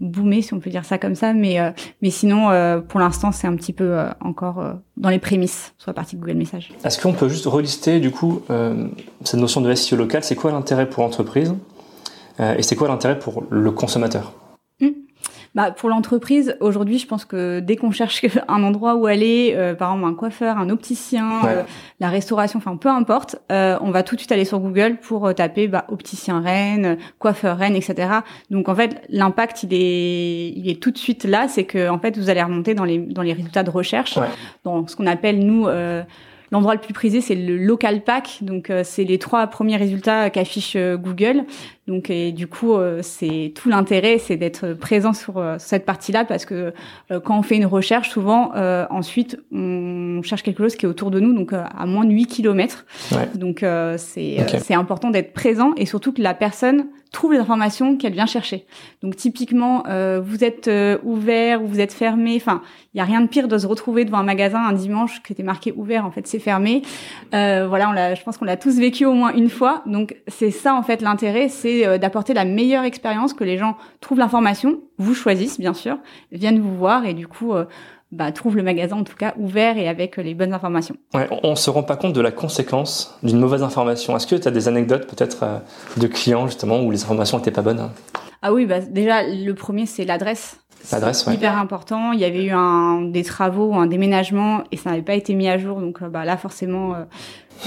boomé, 0.00 0.42
si 0.42 0.54
on 0.54 0.60
peut 0.60 0.70
dire 0.70 0.84
ça 0.84 0.98
comme 0.98 1.14
ça. 1.14 1.32
Mais 1.32 1.58
mais 2.02 2.10
sinon, 2.10 2.50
pour 2.88 3.00
l'instant, 3.00 3.32
c'est 3.32 3.46
un 3.46 3.56
petit 3.56 3.72
peu 3.72 3.98
encore 4.20 4.62
dans 4.96 5.08
les 5.08 5.18
prémices 5.18 5.74
sur 5.78 5.90
la 5.90 5.94
partie 5.94 6.16
Google 6.16 6.34
Messages. 6.34 6.70
Est-ce 6.84 7.00
qu'on 7.00 7.12
peut 7.12 7.28
juste 7.28 7.46
relister 7.46 8.00
du 8.00 8.10
coup 8.10 8.42
cette 9.24 9.40
notion 9.40 9.60
de 9.60 9.74
SEO 9.74 9.96
local? 9.96 10.22
C'est 10.22 10.36
quoi 10.36 10.52
l'intérêt 10.52 10.88
pour 10.88 11.02
l'entreprise? 11.02 11.54
Euh, 12.40 12.54
et 12.56 12.62
c'est 12.62 12.76
quoi 12.76 12.88
l'intérêt 12.88 13.18
pour 13.18 13.44
le 13.50 13.70
consommateur? 13.70 14.32
Bah, 15.54 15.70
pour 15.70 15.88
l'entreprise, 15.88 16.56
aujourd'hui, 16.60 16.98
je 16.98 17.06
pense 17.06 17.24
que 17.24 17.60
dès 17.60 17.76
qu'on 17.76 17.90
cherche 17.90 18.24
un 18.48 18.62
endroit 18.62 18.94
où 18.94 19.06
aller, 19.06 19.54
euh, 19.56 19.74
par 19.74 19.92
exemple 19.92 20.12
un 20.12 20.14
coiffeur, 20.14 20.58
un 20.58 20.70
opticien, 20.70 21.44
euh, 21.46 21.62
la 22.00 22.08
restauration, 22.08 22.58
enfin 22.58 22.76
peu 22.76 22.88
importe, 22.88 23.36
on 23.50 23.90
va 23.90 24.02
tout 24.02 24.14
de 24.14 24.20
suite 24.20 24.32
aller 24.32 24.44
sur 24.44 24.60
Google 24.60 24.96
pour 24.96 25.34
taper 25.34 25.68
bah, 25.68 25.84
opticien 25.88 26.40
Rennes, 26.40 26.98
coiffeur 27.18 27.58
Rennes, 27.58 27.76
etc. 27.76 28.08
Donc 28.50 28.68
en 28.68 28.74
fait, 28.74 29.02
l'impact 29.08 29.64
il 29.64 29.74
est 29.74 30.48
il 30.56 30.68
est 30.68 30.80
tout 30.80 30.90
de 30.90 30.98
suite 30.98 31.24
là, 31.24 31.48
c'est 31.48 31.64
que 31.64 31.88
en 31.88 31.98
fait 31.98 32.16
vous 32.18 32.30
allez 32.30 32.42
remonter 32.42 32.74
dans 32.74 32.84
les 32.84 32.98
dans 32.98 33.22
les 33.22 33.32
résultats 33.32 33.62
de 33.62 33.70
recherche, 33.70 34.18
dans 34.64 34.86
ce 34.86 34.96
qu'on 34.96 35.06
appelle 35.06 35.38
nous 35.40 35.66
L'endroit 36.50 36.74
le 36.74 36.80
plus 36.80 36.94
prisé, 36.94 37.20
c'est 37.20 37.34
le 37.34 37.56
local 37.56 38.02
pack. 38.02 38.38
Donc, 38.40 38.70
euh, 38.70 38.82
c'est 38.84 39.04
les 39.04 39.18
trois 39.18 39.46
premiers 39.48 39.76
résultats 39.76 40.30
qu'affiche 40.30 40.76
euh, 40.76 40.96
Google. 40.96 41.44
Donc, 41.88 42.10
et 42.10 42.30
du 42.30 42.46
coup, 42.46 42.74
euh, 42.74 43.00
c'est 43.02 43.52
tout 43.54 43.68
l'intérêt, 43.68 44.18
c'est 44.18 44.36
d'être 44.36 44.74
présent 44.74 45.12
sur 45.12 45.42
cette 45.58 45.84
partie-là 45.84 46.24
parce 46.24 46.44
que 46.44 46.72
quand 47.24 47.38
on 47.38 47.42
fait 47.42 47.56
une 47.56 47.66
recherche, 47.66 48.10
souvent, 48.10 48.52
ensuite, 48.90 49.38
on 49.50 50.20
cherche 50.22 50.42
quelque 50.42 50.62
chose 50.62 50.76
qui 50.76 50.86
est 50.86 50.88
autour 50.88 51.10
de 51.10 51.18
nous, 51.18 51.32
donc 51.32 51.52
à 51.52 51.86
moins 51.86 52.04
de 52.04 52.12
8 52.12 52.26
km. 52.26 52.84
Donc, 53.34 53.64
c'est 53.96 54.36
c'est 54.60 54.74
important 54.74 55.10
d'être 55.10 55.32
présent 55.32 55.72
et 55.76 55.86
surtout 55.86 56.12
que 56.12 56.22
la 56.22 56.34
personne 56.34 56.86
trouve 57.12 57.32
les 57.32 57.38
informations 57.38 57.96
qu'elle 57.96 58.12
vient 58.12 58.26
chercher. 58.26 58.66
Donc 59.02 59.16
typiquement, 59.16 59.84
euh, 59.88 60.20
vous 60.22 60.44
êtes 60.44 60.68
euh, 60.68 60.98
ouvert 61.04 61.62
ou 61.62 61.66
vous 61.66 61.80
êtes 61.80 61.92
fermé. 61.92 62.34
Enfin, 62.36 62.62
il 62.94 62.98
y 62.98 63.00
a 63.00 63.04
rien 63.04 63.20
de 63.20 63.28
pire 63.28 63.48
de 63.48 63.56
se 63.56 63.66
retrouver 63.66 64.04
devant 64.04 64.18
un 64.18 64.24
magasin 64.24 64.60
un 64.60 64.72
dimanche 64.72 65.22
qui 65.22 65.32
était 65.32 65.42
marqué 65.42 65.72
ouvert. 65.72 66.04
En 66.04 66.10
fait, 66.10 66.26
c'est 66.26 66.38
fermé. 66.38 66.82
Euh, 67.34 67.66
voilà, 67.68 67.88
on 67.90 67.92
l'a, 67.92 68.14
je 68.14 68.22
pense 68.22 68.36
qu'on 68.36 68.44
l'a 68.44 68.56
tous 68.56 68.78
vécu 68.78 69.06
au 69.06 69.14
moins 69.14 69.32
une 69.32 69.48
fois. 69.48 69.82
Donc 69.86 70.16
c'est 70.26 70.50
ça 70.50 70.74
en 70.74 70.82
fait 70.82 71.00
l'intérêt, 71.00 71.48
c'est 71.48 71.77
euh, 71.86 71.98
d'apporter 71.98 72.34
la 72.34 72.44
meilleure 72.44 72.84
expérience, 72.84 73.32
que 73.32 73.44
les 73.44 73.58
gens 73.58 73.76
trouvent 74.00 74.18
l'information, 74.18 74.80
vous 74.98 75.14
choisissent 75.14 75.60
bien 75.60 75.74
sûr, 75.74 75.98
viennent 76.32 76.60
vous 76.60 76.76
voir 76.76 77.04
et 77.04 77.14
du 77.14 77.26
coup 77.26 77.52
bah, 78.10 78.32
trouve 78.32 78.56
le 78.56 78.62
magasin 78.62 78.96
en 78.96 79.04
tout 79.04 79.16
cas 79.16 79.34
ouvert 79.36 79.76
et 79.76 79.88
avec 79.88 80.16
les 80.16 80.34
bonnes 80.34 80.54
informations. 80.54 80.96
Ouais, 81.14 81.28
on 81.42 81.50
ne 81.50 81.54
se 81.54 81.68
rend 81.70 81.82
pas 81.82 81.96
compte 81.96 82.14
de 82.14 82.20
la 82.20 82.32
conséquence 82.32 83.18
d'une 83.22 83.38
mauvaise 83.38 83.62
information. 83.62 84.16
Est-ce 84.16 84.26
que 84.26 84.36
tu 84.36 84.48
as 84.48 84.50
des 84.50 84.68
anecdotes 84.68 85.06
peut-être 85.06 85.42
euh, 85.42 85.58
de 85.98 86.06
clients 86.06 86.46
justement 86.46 86.80
où 86.80 86.90
les 86.90 87.02
informations 87.02 87.36
n'étaient 87.36 87.50
pas 87.50 87.62
bonnes 87.62 87.90
Ah 88.40 88.52
oui, 88.52 88.66
bah, 88.66 88.80
déjà 88.80 89.22
le 89.22 89.52
premier 89.52 89.86
c'est 89.86 90.04
l'adresse. 90.04 90.58
L'adresse, 90.92 91.26
ouais. 91.26 91.34
Hyper 91.34 91.58
important. 91.58 92.12
Il 92.12 92.20
y 92.20 92.24
avait 92.24 92.44
eu 92.44 92.50
un, 92.52 93.02
des 93.02 93.22
travaux, 93.22 93.74
un 93.74 93.86
déménagement 93.86 94.64
et 94.72 94.76
ça 94.76 94.90
n'avait 94.90 95.02
pas 95.02 95.14
été 95.14 95.34
mis 95.34 95.48
à 95.48 95.58
jour. 95.58 95.80
Donc 95.80 96.02
euh, 96.02 96.08
bah, 96.08 96.24
là 96.24 96.36
forcément, 96.36 96.94
euh, 96.94 97.04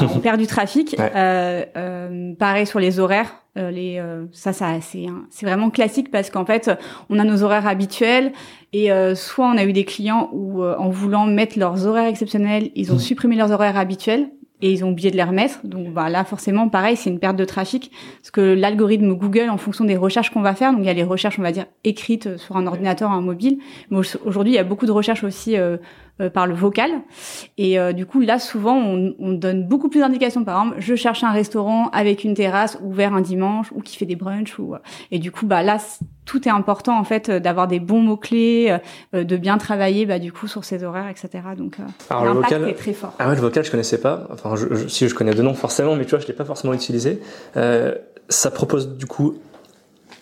on 0.02 0.20
perd 0.20 0.40
du 0.40 0.48
trafic. 0.48 0.96
Euh, 1.14 1.66
euh, 1.76 2.34
pareil 2.36 2.66
sur 2.66 2.80
les 2.80 3.00
horaires. 3.00 3.36
Euh, 3.58 3.70
les, 3.70 4.00
euh, 4.00 4.26
ça, 4.32 4.54
ça 4.54 4.80
c'est 4.80 5.08
c'est 5.30 5.46
vraiment 5.46 5.70
classique 5.70 6.10
parce 6.10 6.30
qu'en 6.30 6.46
fait, 6.46 6.72
on 7.10 7.20
a 7.20 7.24
nos 7.24 7.44
horaires 7.44 7.68
habituels 7.68 8.32
et 8.72 8.90
soit 9.16 9.46
on 9.46 9.58
a 9.58 9.66
eu 9.66 9.74
des 9.74 9.84
clients 9.84 10.30
où, 10.32 10.64
en 10.64 10.90
voulant 10.90 11.26
mettre 11.26 11.60
leurs 11.60 11.86
horaires 11.86 12.08
exceptionnels, 12.08 12.72
ils 12.76 12.94
ont 12.94 12.96
mmh. 12.96 13.00
supprimé 13.00 13.36
leurs 13.36 13.52
horaires 13.52 13.78
habituels 13.78 14.30
et 14.62 14.72
ils 14.72 14.86
ont 14.86 14.90
oublié 14.92 15.12
de 15.12 15.18
les 15.18 15.24
remettre. 15.24 15.60
Donc 15.64 15.94
bah, 15.94 16.10
là, 16.10 16.24
forcément, 16.24 16.70
pareil, 16.70 16.96
c'est 16.96 17.10
une 17.10 17.20
perte 17.20 17.36
de 17.36 17.46
trafic. 17.46 17.92
Parce 18.22 18.32
que 18.32 18.42
l'algorithme 18.42 19.14
Google, 19.14 19.50
en 19.50 19.58
fonction 19.58 19.86
des 19.86 19.98
recherches 19.98 20.30
qu'on 20.30 20.42
va 20.42 20.56
faire, 20.56 20.72
donc 20.72 20.82
il 20.82 20.86
y 20.86 20.90
a 20.90 20.94
les 20.94 21.04
recherches, 21.04 21.40
on 21.40 21.42
va 21.42 21.52
dire, 21.52 21.66
écrites 21.84 22.38
sur 22.38 22.58
un 22.58 22.68
ordinateur, 22.68 23.12
un 23.12 23.22
mobile. 23.22 23.60
Mais 23.90 23.98
aujourd'hui, 24.26 24.54
il 24.54 24.56
y 24.56 24.60
a 24.60 24.64
beaucoup 24.64 24.86
de 24.86 24.92
recherches 24.92 25.24
aussi 25.24 25.58
euh, 25.58 25.78
euh, 26.20 26.30
par 26.30 26.48
le 26.48 26.54
vocal. 26.54 26.92
Et 27.58 27.80
euh, 27.80 27.94
du 27.94 28.06
coup, 28.06 28.22
là, 28.22 28.40
souvent, 28.40 28.78
on, 28.78 29.16
on 29.20 29.32
donne 29.32 29.68
beaucoup 29.68 29.90
plus 29.90 30.00
d'indications. 30.00 30.44
Par 30.44 30.62
exemple, 30.62 30.82
je 30.82 30.96
cherche 30.96 31.24
un 31.24 31.32
restaurant 31.32 31.90
avec 31.90 32.24
une 32.24 32.34
terrasse 32.34 32.78
ouvert 32.84 33.14
un 33.14 33.22
dimanche 33.22 33.72
ou 33.72 33.82
qui 33.82 33.98
fait 33.98 34.06
des 34.06 34.16
brunchs. 34.16 34.60
Ou, 34.60 34.76
et 35.12 35.20
du 35.20 35.32
coup, 35.32 35.46
bah 35.46 35.64
là, 35.64 35.78
tout 36.26 36.48
est 36.48 36.52
important 36.52 37.00
en 37.00 37.04
fait 37.04 37.30
d'avoir 37.30 37.68
des 37.68 37.80
bons 37.80 38.02
mots 38.02 38.18
clés, 38.18 38.78
de 39.14 39.38
bien 39.38 39.58
travailler 39.58 40.06
bah, 40.06 40.20
du 40.20 40.32
coup 40.32 40.48
sur 40.48 40.64
ses 40.64 40.84
horaires, 40.84 41.10
etc. 41.10 41.30
Donc 41.58 41.78
l'impact 42.10 42.52
est 42.52 42.74
très 42.74 42.94
fort. 42.94 43.14
Ah 43.20 43.28
ouais, 43.30 43.36
le 43.36 43.42
vocal 43.42 43.64
je 43.64 43.72
connaissais 43.72 44.00
pas. 44.00 44.28
Enfin, 44.32 44.56
je, 44.56 44.88
si 44.88 45.08
je 45.08 45.16
connais 45.16 45.34
de 45.34 45.42
nom 45.42 45.54
forcément, 45.54 45.96
mais 45.96 46.06
tu 46.06 46.12
vois, 46.12 46.20
je 46.20 46.28
l'ai 46.28 46.34
pas 46.34 46.46
forcément 46.46 46.74
utilisé. 46.74 47.20
Euh, 47.58 47.96
ça 48.30 48.52
propose 48.52 48.96
du 48.98 49.06
coup 49.06 49.36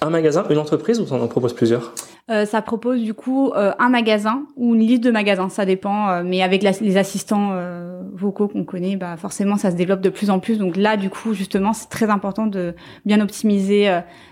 un 0.01 0.09
magasin, 0.09 0.45
une 0.49 0.57
entreprise 0.57 0.99
ou 0.99 1.07
ça 1.07 1.15
en 1.15 1.27
propose 1.27 1.53
plusieurs? 1.53 1.93
Euh, 2.29 2.45
ça 2.45 2.61
propose 2.61 3.01
du 3.01 3.15
coup 3.15 3.51
euh, 3.55 3.71
un 3.79 3.89
magasin 3.89 4.43
ou 4.55 4.75
une 4.75 4.81
liste 4.81 5.03
de 5.03 5.09
magasins, 5.09 5.49
ça 5.49 5.65
dépend. 5.65 6.09
Euh, 6.09 6.23
mais 6.23 6.43
avec 6.43 6.61
les 6.61 6.97
assistants 6.97 7.49
euh, 7.53 8.01
vocaux 8.13 8.47
qu'on 8.47 8.63
connaît, 8.65 8.95
bah 8.95 9.17
forcément 9.17 9.57
ça 9.57 9.71
se 9.71 9.75
développe 9.75 10.01
de 10.01 10.09
plus 10.09 10.29
en 10.29 10.39
plus. 10.39 10.59
Donc 10.59 10.77
là, 10.77 10.95
du 10.95 11.09
coup, 11.09 11.33
justement, 11.33 11.73
c'est 11.73 11.89
très 11.89 12.09
important 12.09 12.45
de 12.45 12.75
bien 13.05 13.19
optimiser 13.21 13.89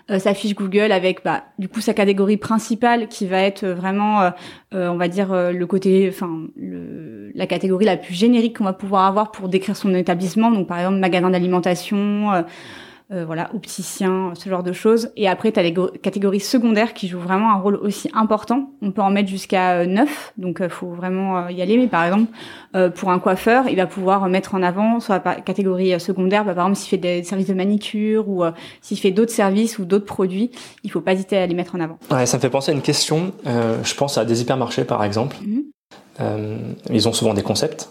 sa 0.09 0.33
fiche 0.33 0.55
Google 0.55 0.91
avec 0.91 1.23
bah, 1.23 1.43
du 1.59 1.67
coup 1.67 1.81
sa 1.81 1.93
catégorie 1.93 2.37
principale 2.37 3.07
qui 3.07 3.25
va 3.25 3.41
être 3.41 3.65
vraiment, 3.65 4.31
on 4.71 4.95
va 4.95 5.07
dire 5.07 5.29
le 5.33 5.65
côté, 5.65 6.09
enfin 6.09 6.47
la 6.57 7.47
catégorie 7.47 7.85
la 7.85 7.97
plus 7.97 8.13
générique 8.13 8.57
qu'on 8.57 8.63
va 8.63 8.73
pouvoir 8.73 9.05
avoir 9.05 9.31
pour 9.31 9.49
décrire 9.49 9.75
son 9.75 9.93
établissement. 9.93 10.51
Donc 10.51 10.67
par 10.67 10.79
exemple 10.79 10.97
magasin 10.97 11.29
d'alimentation. 11.29 12.43
Euh, 13.09 13.23
voilà, 13.23 13.49
opticien, 13.55 14.33
ce 14.35 14.49
genre 14.49 14.63
de 14.63 14.73
choses. 14.73 15.11
Et 15.15 15.29
après, 15.29 15.53
tu 15.53 15.59
as 15.61 15.63
les 15.63 15.73
catégories 16.01 16.41
secondaires 16.41 16.93
qui 16.93 17.07
jouent 17.07 17.21
vraiment 17.21 17.51
un 17.51 17.57
rôle 17.57 17.75
aussi 17.75 18.09
important. 18.13 18.71
On 18.81 18.91
peut 18.91 19.01
en 19.01 19.11
mettre 19.11 19.29
jusqu'à 19.29 19.85
9, 19.85 20.09
euh, 20.09 20.41
donc 20.41 20.57
il 20.59 20.65
euh, 20.65 20.69
faut 20.69 20.89
vraiment 20.89 21.47
y 21.47 21.61
aller. 21.61 21.77
Mais 21.77 21.87
par 21.87 22.03
exemple, 22.03 22.29
pour 22.95 23.09
un 23.09 23.19
coiffeur, 23.19 23.69
il 23.69 23.77
va 23.77 23.87
pouvoir 23.87 24.27
mettre 24.27 24.55
en 24.55 24.61
avant 24.61 24.99
sur 24.99 25.13
la 25.13 25.35
catégorie 25.35 25.97
secondaire, 26.01 26.43
bah, 26.43 26.53
par 26.53 26.65
exemple, 26.65 26.79
s'il 26.79 26.89
fait 26.89 26.97
des 26.97 27.23
services 27.23 27.47
de 27.47 27.53
manicure 27.53 28.27
ou 28.27 28.43
s'il 28.81 28.99
fait 28.99 29.11
d'autres 29.11 29.31
services 29.31 29.79
ou 29.79 29.85
d'autres 29.85 30.05
produits, 30.05 30.51
il 30.83 30.91
faut 30.91 31.01
pas 31.01 31.13
hésiter 31.13 31.37
à 31.37 31.47
les 31.47 31.55
mettre 31.55 31.75
en 31.75 31.79
avant. 31.79 31.97
Ouais, 32.11 32.25
ça 32.25 32.37
me 32.37 32.41
fait 32.41 32.49
penser 32.49 32.71
à 32.71 32.75
une 32.75 32.81
question. 32.81 33.31
je 33.45 33.95
pense 33.95 34.17
à 34.17 34.25
des 34.25 34.41
hypermarchés, 34.41 34.83
par 34.83 35.03
exemple. 35.03 35.37
Mhm. 35.41 36.75
ils 36.91 37.07
ont 37.07 37.13
souvent 37.13 37.33
des 37.33 37.41
concepts. 37.43 37.89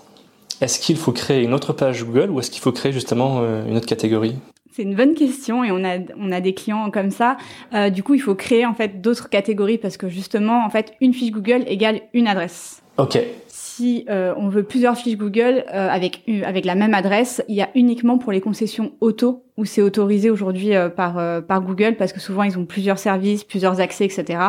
Est-ce 0.61 0.79
qu'il 0.79 0.99
faut 0.99 1.13
créer 1.13 1.43
une 1.43 1.55
autre 1.55 1.73
page 1.73 2.05
Google 2.05 2.31
ou 2.31 2.39
est-ce 2.39 2.51
qu'il 2.51 2.63
faut 2.63 2.73
créer 2.73 2.93
justement 2.93 3.41
une 3.67 3.77
autre 3.77 3.87
catégorie? 3.87 4.37
C'est 4.77 4.83
une 4.83 4.95
bonne 4.95 5.15
question 5.15 5.65
et 5.65 5.71
on 5.73 5.83
a 5.85 5.97
on 6.21 6.31
a 6.31 6.43
des 6.43 6.53
clients 6.53 6.91
comme 6.91 7.11
ça. 7.11 7.39
Euh, 7.73 7.89
du 7.89 8.03
coup, 8.03 8.13
il 8.13 8.21
faut 8.21 8.35
créer 8.35 8.67
en 8.67 8.75
fait 8.75 9.01
d'autres 9.01 9.31
catégories 9.31 9.79
parce 9.79 9.97
que 9.97 10.11
justement, 10.11 10.67
en 10.67 10.69
fait, 10.69 10.93
une 11.01 11.15
fiche 11.15 11.31
Google 11.31 11.65
égale 11.67 12.03
une 12.13 12.29
adresse. 12.29 12.83
Ok. 12.99 13.19
Si 13.49 14.05
euh, 14.11 14.35
on 14.37 14.51
veut 14.51 14.65
plusieurs 14.65 14.99
fiches 14.99 15.17
Google 15.17 15.65
euh, 15.73 15.89
avec 15.89 16.25
avec 16.45 16.67
la 16.67 16.75
même 16.75 16.93
adresse, 16.93 17.43
il 17.49 17.55
y 17.55 17.63
a 17.63 17.71
uniquement 17.75 18.19
pour 18.19 18.33
les 18.33 18.43
concessions 18.43 18.93
auto 19.01 19.45
où 19.57 19.65
c'est 19.65 19.81
autorisé 19.81 20.29
aujourd'hui 20.29 20.75
euh, 20.75 20.91
par 20.91 21.17
euh, 21.17 21.41
par 21.41 21.63
Google 21.63 21.97
parce 21.97 22.13
que 22.13 22.21
souvent 22.21 22.43
ils 22.43 22.59
ont 22.59 22.67
plusieurs 22.67 22.99
services, 22.99 23.45
plusieurs 23.45 23.81
accès, 23.81 24.05
etc. 24.05 24.41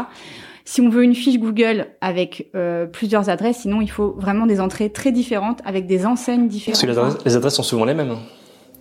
Si 0.66 0.82
on 0.82 0.90
veut 0.90 1.04
une 1.04 1.16
fiche 1.16 1.40
Google 1.40 1.88
avec 2.02 2.50
euh, 2.54 2.86
plusieurs 2.86 3.30
adresses, 3.30 3.60
sinon 3.60 3.80
il 3.80 3.90
faut 3.90 4.14
vraiment 4.18 4.46
des 4.46 4.60
entrées 4.60 4.90
très 4.90 5.14
différentes 5.14 5.62
avec 5.64 5.88
des 5.88 6.06
enseignes 6.06 6.50
différentes. 6.50 6.74
Parce 6.74 6.82
que 6.82 6.92
les 6.92 6.98
adresses, 6.98 7.26
les 7.26 7.36
adresses 7.38 7.56
sont 7.56 7.64
souvent 7.64 7.86
les 7.86 7.94
mêmes. 7.94 8.18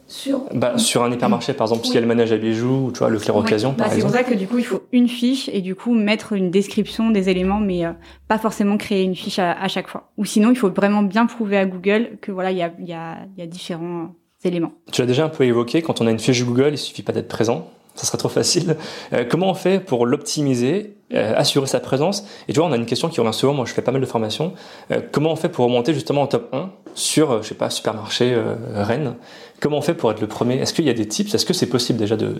Sur 0.09 0.45
Bah, 0.55 0.79
sur 0.79 1.03
un 1.03 1.11
hypermarché, 1.11 1.53
par 1.53 1.67
exemple, 1.67 1.85
s'il 1.85 1.95
y 1.95 1.99
a 1.99 2.01
le 2.01 2.07
manège 2.07 2.31
à 2.33 2.37
bijoux 2.37 2.87
ou 2.87 2.93
tu 2.93 2.99
vois, 3.01 3.11
le 3.11 3.19
flair 3.19 3.35
occasion, 3.37 3.71
Bah, 3.71 3.85
par 3.85 3.87
c'est 3.93 4.01
pour 4.01 4.09
exemple. 4.11 4.25
ça 4.25 4.31
que 4.31 4.39
du 4.39 4.47
coup 4.47 4.59
il 4.59 4.65
faut 4.65 4.83
une 4.93 5.09
fiche 5.09 5.49
et 5.53 5.61
du 5.61 5.75
coup 5.75 5.95
mettre 5.95 6.33
une 6.33 6.51
description 6.51 7.11
des 7.11 7.29
éléments, 7.29 7.59
mais 7.61 7.85
euh, 7.85 7.91
pas 8.29 8.39
forcément 8.39 8.77
créer 8.77 9.03
une 9.03 9.17
fiche 9.17 9.39
à, 9.39 9.53
à 9.53 9.69
chaque 9.69 9.89
fois. 9.89 10.13
Ou 10.17 10.25
sinon 10.25 10.51
il 10.51 10.57
faut 10.57 10.71
vraiment 10.71 11.03
bien 11.03 11.27
prouver 11.27 11.57
à 11.59 11.67
Google 11.67 12.19
que 12.21 12.31
voilà 12.31 12.53
il 12.53 12.59
y 12.59 12.63
a, 12.63 12.73
y, 12.79 12.93
a, 12.93 13.19
y 13.37 13.43
a 13.43 13.47
différents 13.47 14.03
euh, 14.05 14.49
éléments. 14.49 14.73
Tu 14.93 15.01
l'as 15.01 15.07
déjà 15.09 15.25
un 15.25 15.29
peu 15.29 15.45
évoqué, 15.45 15.83
quand 15.83 16.01
on 16.01 16.07
a 16.07 16.11
une 16.11 16.19
fiche 16.21 16.45
Google, 16.45 16.71
il 16.73 16.79
suffit 16.79 17.03
pas 17.03 17.13
d'être 17.13 17.29
présent. 17.29 17.69
Ça 17.97 18.05
serait 18.07 18.19
trop 18.19 18.29
facile. 18.29 18.77
Euh, 19.13 19.25
comment 19.29 19.51
on 19.51 19.55
fait 19.55 19.81
pour 19.81 20.07
l'optimiser, 20.07 20.95
euh, 21.15 21.33
assurer 21.37 21.67
sa 21.67 21.81
présence? 21.81 22.25
Et 22.47 22.53
tu 22.53 22.61
vois, 22.61 22.69
on 22.69 22.73
a 22.73 22.77
une 22.77 22.87
question 22.87 23.09
qui 23.09 23.21
revient 23.21 23.33
souvent. 23.35 23.55
Moi, 23.55 23.65
je 23.65 23.73
fais 23.73 23.83
pas 23.83 23.91
mal 23.93 24.01
de 24.01 24.07
formations. 24.07 24.53
Euh, 24.93 25.01
comment 25.11 25.33
on 25.33 25.37
fait 25.37 25.49
pour 25.49 25.65
remonter 25.65 25.95
justement 25.95 26.23
en 26.23 26.27
top 26.27 26.49
1 26.55 26.71
sur, 26.95 27.43
je 27.43 27.49
sais 27.49 27.55
pas, 27.55 27.71
supermarché 27.71 28.37
Rennes? 28.75 29.15
Comment 29.61 29.79
on 29.79 29.83
fait 29.83 29.95
pour 29.95 30.11
être 30.11 30.21
le 30.21 30.27
premier? 30.29 30.57
Est-ce 30.59 30.73
qu'il 30.75 30.85
y 30.85 30.91
a 30.91 30.95
des 30.95 31.09
tips? 31.09 31.35
Est-ce 31.35 31.47
que 31.47 31.55
c'est 31.55 31.67
possible 31.67 31.99
déjà 31.99 32.17
de, 32.17 32.35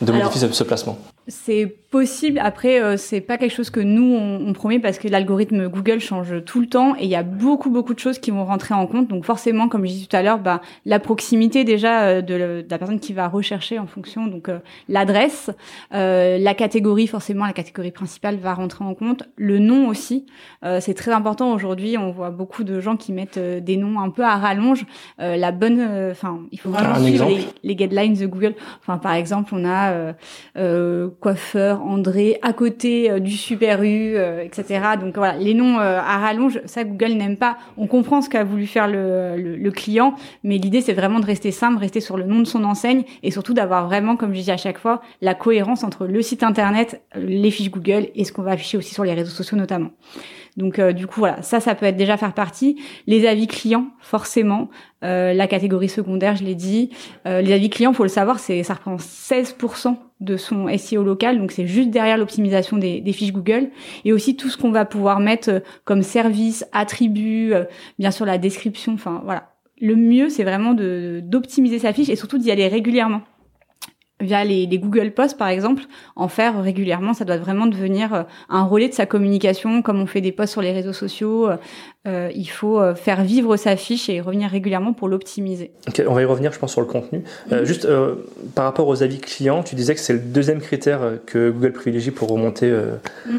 de 0.00 0.12
Alors- 0.12 0.24
modifier 0.26 0.48
ce, 0.48 0.52
ce 0.52 0.64
placement? 0.64 0.98
C'est 1.28 1.66
possible. 1.90 2.40
Après, 2.42 2.82
euh, 2.82 2.96
c'est 2.96 3.20
pas 3.20 3.36
quelque 3.38 3.52
chose 3.54 3.68
que 3.70 3.78
nous 3.78 4.14
on, 4.16 4.48
on 4.48 4.52
promet 4.54 4.80
parce 4.80 4.98
que 4.98 5.06
l'algorithme 5.08 5.68
Google 5.68 6.00
change 6.00 6.42
tout 6.44 6.60
le 6.60 6.66
temps 6.66 6.96
et 6.98 7.04
il 7.04 7.08
y 7.10 7.14
a 7.14 7.22
beaucoup 7.22 7.68
beaucoup 7.70 7.92
de 7.94 7.98
choses 8.00 8.18
qui 8.18 8.30
vont 8.30 8.44
rentrer 8.44 8.74
en 8.74 8.86
compte. 8.86 9.08
Donc 9.08 9.24
forcément, 9.24 9.68
comme 9.68 9.84
je 9.84 9.90
disais 9.92 10.06
tout 10.06 10.16
à 10.16 10.22
l'heure, 10.22 10.38
bah, 10.38 10.62
la 10.86 10.98
proximité 10.98 11.64
déjà 11.64 12.02
euh, 12.04 12.22
de, 12.22 12.34
le- 12.34 12.62
de 12.62 12.70
la 12.70 12.78
personne 12.78 12.98
qui 12.98 13.12
va 13.12 13.28
rechercher 13.28 13.78
en 13.78 13.86
fonction, 13.86 14.26
donc 14.26 14.48
euh, 14.48 14.58
l'adresse, 14.88 15.50
euh, 15.94 16.38
la 16.38 16.54
catégorie 16.54 17.06
forcément, 17.06 17.44
la 17.46 17.52
catégorie 17.52 17.92
principale 17.92 18.36
va 18.36 18.54
rentrer 18.54 18.84
en 18.84 18.94
compte, 18.94 19.24
le 19.36 19.58
nom 19.58 19.88
aussi. 19.88 20.26
Euh, 20.64 20.78
c'est 20.80 20.94
très 20.94 21.12
important 21.12 21.52
aujourd'hui. 21.52 21.98
On 21.98 22.10
voit 22.10 22.30
beaucoup 22.30 22.64
de 22.64 22.80
gens 22.80 22.96
qui 22.96 23.12
mettent 23.12 23.38
des 23.38 23.76
noms 23.76 24.00
un 24.00 24.10
peu 24.10 24.24
à 24.24 24.36
rallonge. 24.36 24.86
Euh, 25.20 25.36
la 25.36 25.52
bonne, 25.52 25.80
enfin, 26.10 26.40
il 26.50 26.58
faut 26.58 26.70
vraiment 26.70 26.96
suivre 26.96 27.28
les, 27.28 27.46
les 27.62 27.76
guidelines 27.76 28.14
de 28.14 28.26
Google. 28.26 28.54
Enfin, 28.80 28.98
par 28.98 29.12
exemple, 29.12 29.52
on 29.54 29.64
a 29.64 29.92
euh, 29.92 30.12
euh, 30.56 31.08
coiffeur 31.20 31.82
André 31.82 32.38
à 32.42 32.52
côté 32.52 33.10
euh, 33.10 33.18
du 33.20 33.32
Super 33.32 33.82
U, 33.82 34.16
euh, 34.16 34.42
etc. 34.42 34.80
Donc 35.00 35.16
voilà, 35.16 35.36
les 35.36 35.54
noms 35.54 35.78
euh, 35.78 35.98
à 35.98 36.18
rallonge, 36.18 36.60
ça 36.64 36.84
Google 36.84 37.12
n'aime 37.12 37.36
pas. 37.36 37.56
On 37.76 37.86
comprend 37.86 38.20
ce 38.22 38.28
qu'a 38.28 38.44
voulu 38.44 38.66
faire 38.66 38.88
le, 38.88 39.36
le, 39.36 39.56
le 39.56 39.70
client, 39.70 40.14
mais 40.44 40.58
l'idée 40.58 40.80
c'est 40.80 40.92
vraiment 40.92 41.20
de 41.20 41.26
rester 41.26 41.50
simple, 41.50 41.78
rester 41.78 42.00
sur 42.00 42.16
le 42.16 42.24
nom 42.24 42.40
de 42.40 42.46
son 42.46 42.64
enseigne 42.64 43.04
et 43.22 43.30
surtout 43.30 43.54
d'avoir 43.54 43.86
vraiment, 43.86 44.16
comme 44.16 44.34
je 44.34 44.40
dis 44.40 44.50
à 44.50 44.56
chaque 44.56 44.78
fois, 44.78 45.02
la 45.20 45.34
cohérence 45.34 45.84
entre 45.84 46.06
le 46.06 46.22
site 46.22 46.42
internet, 46.42 47.02
les 47.14 47.50
fiches 47.50 47.70
Google 47.70 48.08
et 48.14 48.24
ce 48.24 48.32
qu'on 48.32 48.42
va 48.42 48.52
afficher 48.52 48.78
aussi 48.78 48.94
sur 48.94 49.04
les 49.04 49.14
réseaux 49.14 49.30
sociaux 49.30 49.56
notamment. 49.56 49.90
Donc 50.56 50.78
euh, 50.78 50.92
du 50.92 51.06
coup 51.06 51.20
voilà, 51.20 51.40
ça 51.42 51.60
ça 51.60 51.74
peut 51.74 51.86
être 51.86 51.96
déjà 51.96 52.16
faire 52.16 52.34
partie. 52.34 52.80
Les 53.06 53.26
avis 53.26 53.46
clients, 53.46 53.86
forcément. 54.00 54.68
Euh, 55.02 55.32
la 55.32 55.46
catégorie 55.46 55.88
secondaire, 55.88 56.36
je 56.36 56.44
l'ai 56.44 56.54
dit. 56.54 56.90
Euh, 57.26 57.40
les 57.40 57.52
avis 57.52 57.70
clients, 57.70 57.92
faut 57.92 58.02
le 58.02 58.08
savoir, 58.08 58.38
c'est 58.38 58.62
ça 58.62 58.74
reprend 58.74 58.96
16% 58.96 59.96
de 60.22 60.36
son 60.36 60.66
SEO 60.76 61.02
local, 61.02 61.38
donc 61.38 61.52
c'est 61.52 61.66
juste 61.66 61.90
derrière 61.90 62.16
l'optimisation 62.16 62.76
des, 62.76 63.12
fiches 63.12 63.32
Google, 63.32 63.70
et 64.04 64.12
aussi 64.12 64.36
tout 64.36 64.48
ce 64.48 64.56
qu'on 64.56 64.70
va 64.70 64.84
pouvoir 64.84 65.20
mettre 65.20 65.50
euh, 65.50 65.60
comme 65.84 66.02
service, 66.02 66.64
attributs, 66.72 67.52
euh, 67.52 67.64
bien 67.98 68.10
sûr 68.10 68.26
la 68.26 68.38
description. 68.38 68.94
Enfin 68.94 69.20
voilà, 69.24 69.50
le 69.80 69.96
mieux 69.96 70.28
c'est 70.28 70.44
vraiment 70.44 70.74
d'optimiser 70.74 71.78
sa 71.78 71.92
fiche 71.92 72.08
et 72.08 72.16
surtout 72.16 72.38
d'y 72.38 72.50
aller 72.50 72.68
régulièrement 72.68 73.22
via 74.22 74.44
les, 74.44 74.66
les 74.66 74.78
Google 74.78 75.10
Posts 75.10 75.36
par 75.36 75.48
exemple, 75.48 75.82
en 76.16 76.28
faire 76.28 76.62
régulièrement, 76.62 77.12
ça 77.14 77.24
doit 77.24 77.36
vraiment 77.36 77.66
devenir 77.66 78.14
euh, 78.14 78.22
un 78.48 78.62
relais 78.64 78.88
de 78.88 78.94
sa 78.94 79.04
communication, 79.06 79.82
comme 79.82 80.00
on 80.00 80.06
fait 80.06 80.20
des 80.20 80.32
posts 80.32 80.52
sur 80.52 80.62
les 80.62 80.72
réseaux 80.72 80.92
sociaux. 80.94 81.48
euh, 81.50 81.56
euh, 82.08 82.30
il 82.34 82.46
faut 82.50 82.80
faire 82.96 83.22
vivre 83.22 83.56
sa 83.56 83.76
fiche 83.76 84.08
et 84.08 84.20
revenir 84.20 84.50
régulièrement 84.50 84.92
pour 84.92 85.06
l'optimiser. 85.08 85.70
On 86.08 86.14
va 86.14 86.22
y 86.22 86.24
revenir, 86.24 86.52
je 86.52 86.58
pense, 86.58 86.72
sur 86.72 86.80
le 86.80 86.88
contenu. 86.88 87.22
Euh, 87.52 87.64
juste 87.64 87.84
euh, 87.84 88.16
par 88.56 88.64
rapport 88.64 88.88
aux 88.88 89.04
avis 89.04 89.20
clients, 89.20 89.62
tu 89.62 89.76
disais 89.76 89.94
que 89.94 90.00
c'est 90.00 90.12
le 90.14 90.18
deuxième 90.18 90.60
critère 90.60 91.00
que 91.26 91.50
Google 91.50 91.70
privilégie 91.72 92.10
pour 92.10 92.28
remonter 92.28 92.74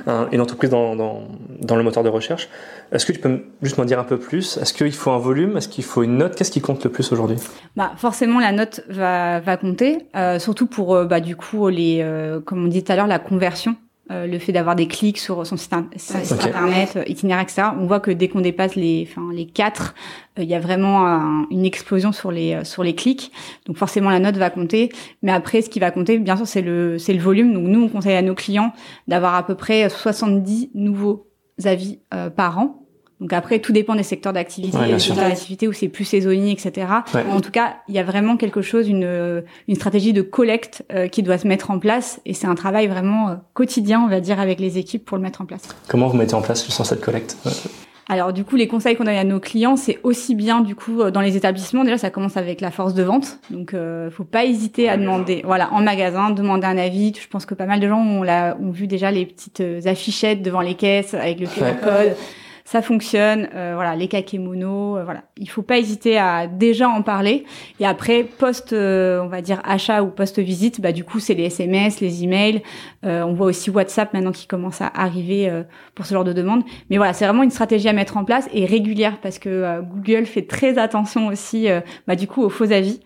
un- 0.08 0.28
une 0.32 0.40
entreprise 0.40 0.70
dans, 0.70 0.96
dans, 0.96 1.24
dans 1.60 1.76
le 1.76 1.84
moteur 1.84 2.04
de 2.04 2.10
recherche. 2.10 2.48
Est-ce 2.94 3.06
que 3.06 3.12
tu 3.12 3.20
peux 3.20 3.42
juste 3.62 3.78
m'en 3.78 3.86
dire 3.86 4.00
un 4.00 4.04
peu 4.04 4.18
plus? 4.18 4.58
Est-ce 4.58 4.74
qu'il 4.74 4.92
faut 4.94 5.12
un 5.12 5.18
volume? 5.18 5.58
Est-ce 5.58 5.68
qu'il 5.68 5.84
faut 5.84 6.04
une 6.04 6.18
note? 6.18 6.36
Qu'est-ce 6.36 6.52
qui 6.52 6.62
compte 6.62 6.84
le 6.84 6.92
plus 6.92 7.12
aujourd'hui? 7.12 7.38
Bah 7.76 7.92
forcément 7.98 8.40
la 8.40 8.52
note 8.52 8.82
va 8.88 9.40
va 9.40 9.58
compter, 9.58 9.98
euh, 10.16 10.38
surtout 10.40 10.68
pour 10.68 10.94
euh, 10.96 11.06
bah 11.06 11.20
du 11.20 11.36
coup 11.36 11.68
les 11.70 12.00
euh, 12.02 12.40
comme 12.40 12.64
on 12.64 12.68
dit 12.68 12.84
tout 12.84 12.92
à 12.92 12.96
l'heure 12.96 13.08
la 13.08 13.20
conversion. 13.20 13.76
euh, 14.12 14.28
le 14.28 14.38
fait 14.38 14.52
d'avoir 14.52 14.76
des 14.76 14.88
clics 14.88 15.18
sur 15.18 15.48
son 15.48 15.56
site, 15.56 15.72
in- 15.74 15.88
site 15.96 16.34
Ok. 16.34 16.44
internet, 16.46 16.94
euh, 16.98 17.04
itinéraire, 17.08 17.42
etc. 17.44 17.70
On 17.80 17.86
voit 17.88 18.02
que 18.02 18.12
dès 18.12 18.28
qu'on 18.28 18.42
dépasse 18.42 18.76
les, 18.76 19.08
enfin 19.10 19.30
les 19.34 19.46
quatre, 19.48 19.96
euh, 20.38 20.44
il 20.44 20.50
y 20.50 20.54
a 20.56 20.60
vraiment 20.60 21.08
un- 21.08 21.48
une 21.52 21.66
explosion 21.66 22.12
sur 22.12 22.30
les 22.30 22.54
euh, 22.54 22.64
sur 22.66 22.84
les 22.84 22.96
clics. 22.96 23.32
Donc 23.66 23.78
forcément 23.78 24.10
la 24.10 24.20
note 24.20 24.36
va 24.36 24.50
compter. 24.50 24.90
Mais 25.22 25.32
après, 25.32 25.62
ce 25.62 25.70
qui 25.70 25.80
va 25.80 25.90
compter, 25.90 26.20
bien 26.20 26.36
sûr, 26.36 26.46
c'est 26.48 26.62
le 26.62 27.00
c'est 27.00 27.14
le 27.14 27.22
volume. 27.22 27.54
Donc 27.54 27.64
nous, 27.66 27.82
on 27.82 27.88
conseille 27.88 28.18
à 28.18 28.22
nos 28.22 28.36
clients 28.36 28.74
d'avoir 29.08 29.36
à 29.36 29.44
peu 29.48 29.56
près 29.56 29.90
70 29.90 30.70
nouveaux 30.76 31.26
avis 31.64 32.00
euh, 32.14 32.30
par 32.30 32.60
an. 32.60 32.83
Donc 33.24 33.32
après, 33.32 33.60
tout 33.60 33.72
dépend 33.72 33.96
des 33.96 34.04
secteurs 34.04 34.34
d'activité. 34.34 34.78
Ouais, 34.78 34.90
des 34.90 35.00
secteurs 35.00 35.30
d'activité 35.30 35.70
où 35.70 35.72
c'est 35.72 35.88
plus 35.88 36.04
saisonnier, 36.04 36.52
etc. 36.52 36.88
Ouais. 37.16 37.24
En 37.32 37.40
tout 37.40 37.52
cas, 37.52 37.78
il 37.88 37.96
y 37.96 38.00
a 38.00 38.04
vraiment 38.04 38.36
quelque 38.36 38.62
chose, 38.62 38.90
une, 38.90 39.06
euh, 39.06 39.40
une 39.70 39.76
stratégie 39.76 40.12
de 40.12 40.22
collecte 40.22 40.84
euh, 40.92 41.08
qui 41.08 41.24
doit 41.24 41.38
se 41.38 41.48
mettre 41.48 41.72
en 41.72 41.80
place. 41.80 42.20
Et 42.26 42.34
c'est 42.34 42.48
un 42.48 42.56
travail 42.56 42.88
vraiment 42.88 43.30
euh, 43.30 43.36
quotidien, 43.54 44.02
on 44.02 44.10
va 44.10 44.20
dire, 44.20 44.42
avec 44.42 44.60
les 44.60 44.78
équipes 44.78 45.06
pour 45.06 45.16
le 45.16 45.24
mettre 45.24 45.40
en 45.40 45.46
place. 45.46 45.64
Comment 45.88 46.08
vous 46.10 46.18
mettez 46.18 46.34
en 46.36 46.42
place 46.42 46.66
justement 46.66 46.84
cette 46.86 47.00
collecte? 47.00 47.38
Alors 48.10 48.34
du 48.34 48.44
coup, 48.44 48.58
les 48.58 48.68
conseils 48.68 48.98
qu'on 48.98 49.06
donne 49.06 49.16
à 49.16 49.24
nos 49.24 49.40
clients, 49.40 49.78
c'est 49.78 50.00
aussi 50.04 50.36
bien 50.36 50.60
du 50.60 50.76
coup 50.76 51.02
euh, 51.02 51.10
dans 51.10 51.22
les 51.22 51.38
établissements. 51.38 51.86
Déjà, 51.86 51.98
ça 51.98 52.10
commence 52.10 52.36
avec 52.36 52.60
la 52.60 52.70
force 52.70 52.94
de 52.94 53.04
vente. 53.04 53.40
Donc, 53.50 53.74
euh, 53.74 54.12
faut 54.12 54.26
pas 54.26 54.44
hésiter 54.44 54.90
à 54.90 54.98
demander, 54.98 55.42
voilà, 55.46 55.72
en 55.72 55.82
magasin, 55.82 56.30
demander 56.32 56.68
un 56.68 56.78
avis. 56.78 57.14
Je 57.18 57.28
pense 57.30 57.46
que 57.46 57.54
pas 57.54 57.66
mal 57.66 57.80
de 57.80 57.88
gens 57.88 58.00
ont, 58.06 58.22
la, 58.22 58.58
ont 58.62 58.72
vu 58.72 58.88
déjà 58.88 59.10
les 59.10 59.26
petites 59.26 59.62
euh, 59.62 59.80
affichettes 59.86 60.42
devant 60.42 60.60
les 60.60 60.76
caisses 60.76 61.14
avec 61.14 61.40
le 61.40 61.48
QR 61.48 61.62
Ouais. 61.64 61.76
code. 61.82 62.16
Ça 62.66 62.82
fonctionne, 62.82 63.50
euh, 63.54 63.74
voilà, 63.76 63.96
les 63.96 64.08
kakémonos, 64.08 64.98
euh, 64.98 65.04
voilà. 65.04 65.24
Il 65.38 65.50
faut 65.50 65.62
pas 65.62 65.78
hésiter 65.78 66.18
à 66.18 66.48
déjà 66.48 66.88
en 66.88 67.02
parler. 67.02 67.44
Et 67.80 67.86
après, 67.86 68.24
post, 68.24 68.72
euh, 68.72 69.22
on 69.22 69.28
va 69.28 69.42
dire 69.42 69.62
achat 69.66 70.02
ou 70.02 70.08
post 70.08 70.40
visite, 70.40 70.80
bah 70.80 70.94
du 70.94 71.04
coup 71.04 71.20
c'est 71.20 71.34
les 71.34 71.46
SMS, 71.46 72.00
les 72.00 72.24
emails. 72.24 72.62
Euh, 73.06 73.24
on 73.24 73.34
voit 73.34 73.48
aussi 73.48 73.70
WhatsApp 73.70 74.14
maintenant 74.14 74.32
qui 74.32 74.48
commence 74.48 74.82
à 74.82 74.88
arriver 74.88 75.50
euh, 75.50 75.64
pour 75.94 76.06
ce 76.06 76.14
genre 76.14 76.24
de 76.24 76.32
demande. 76.32 76.64
Mais 76.90 76.98
voilà, 76.98 77.14
c'est 77.14 77.26
vraiment 77.26 77.44
une 77.44 77.52
stratégie 77.52 77.90
à 77.90 77.94
mettre 77.94 78.16
en 78.16 78.24
place 78.24 78.48
et 78.54 78.66
régulière 78.66 79.20
parce 79.22 79.40
que 79.40 79.50
euh, 79.50 79.82
Google 79.82 80.26
fait 80.26 80.44
très 80.44 80.78
attention 80.78 81.28
aussi, 81.28 81.68
bah, 82.08 82.16
du 82.16 82.28
coup, 82.28 82.44
aux 82.44 82.50
faux 82.50 82.72
avis. 82.72 83.02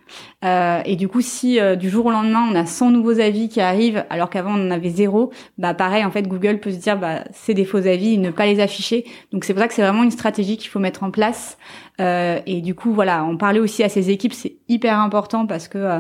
Euh, 0.46 0.82
et 0.86 0.96
du 0.96 1.08
coup, 1.08 1.22
si 1.22 1.60
euh, 1.60 1.76
du 1.76 1.90
jour 1.90 2.06
au 2.06 2.12
lendemain 2.12 2.48
on 2.52 2.54
a 2.56 2.68
100 2.68 2.92
nouveaux 2.92 3.20
avis 3.20 3.50
qui 3.50 3.60
arrivent 3.60 4.06
alors 4.12 4.30
qu'avant 4.30 4.52
on 4.56 4.68
en 4.68 4.72
avait 4.72 4.90
zéro, 4.90 5.32
bah 5.58 5.74
pareil, 5.74 6.06
en 6.06 6.12
fait, 6.12 6.28
Google 6.28 6.60
peut 6.60 6.70
se 6.72 6.78
dire, 6.78 6.98
bah 7.00 7.24
c'est 7.34 7.56
des 7.56 7.66
faux 7.66 7.78
avis, 7.88 8.14
et 8.14 8.18
ne 8.18 8.30
pas 8.30 8.46
les 8.46 8.60
afficher. 8.60 9.06
Donc 9.32 9.46
c'est 9.46 9.54
pour 9.54 9.62
ça 9.62 9.68
que 9.68 9.74
c'est 9.74 9.82
vraiment 9.82 10.04
une 10.04 10.12
stratégie 10.12 10.58
qu'il 10.58 10.70
faut 10.70 10.80
mettre 10.80 11.02
en 11.04 11.10
place. 11.10 11.58
Euh, 12.00 12.40
et 12.46 12.62
du 12.62 12.76
coup, 12.76 12.94
voilà, 12.94 13.24
en 13.24 13.36
parler 13.36 13.60
aussi 13.60 13.84
à 13.84 13.90
ces 13.90 14.12
équipes, 14.12 14.34
c'est 14.34 14.58
hyper 14.70 15.00
important 15.00 15.48
parce 15.48 15.68
que 15.68 15.80
euh, 15.80 16.00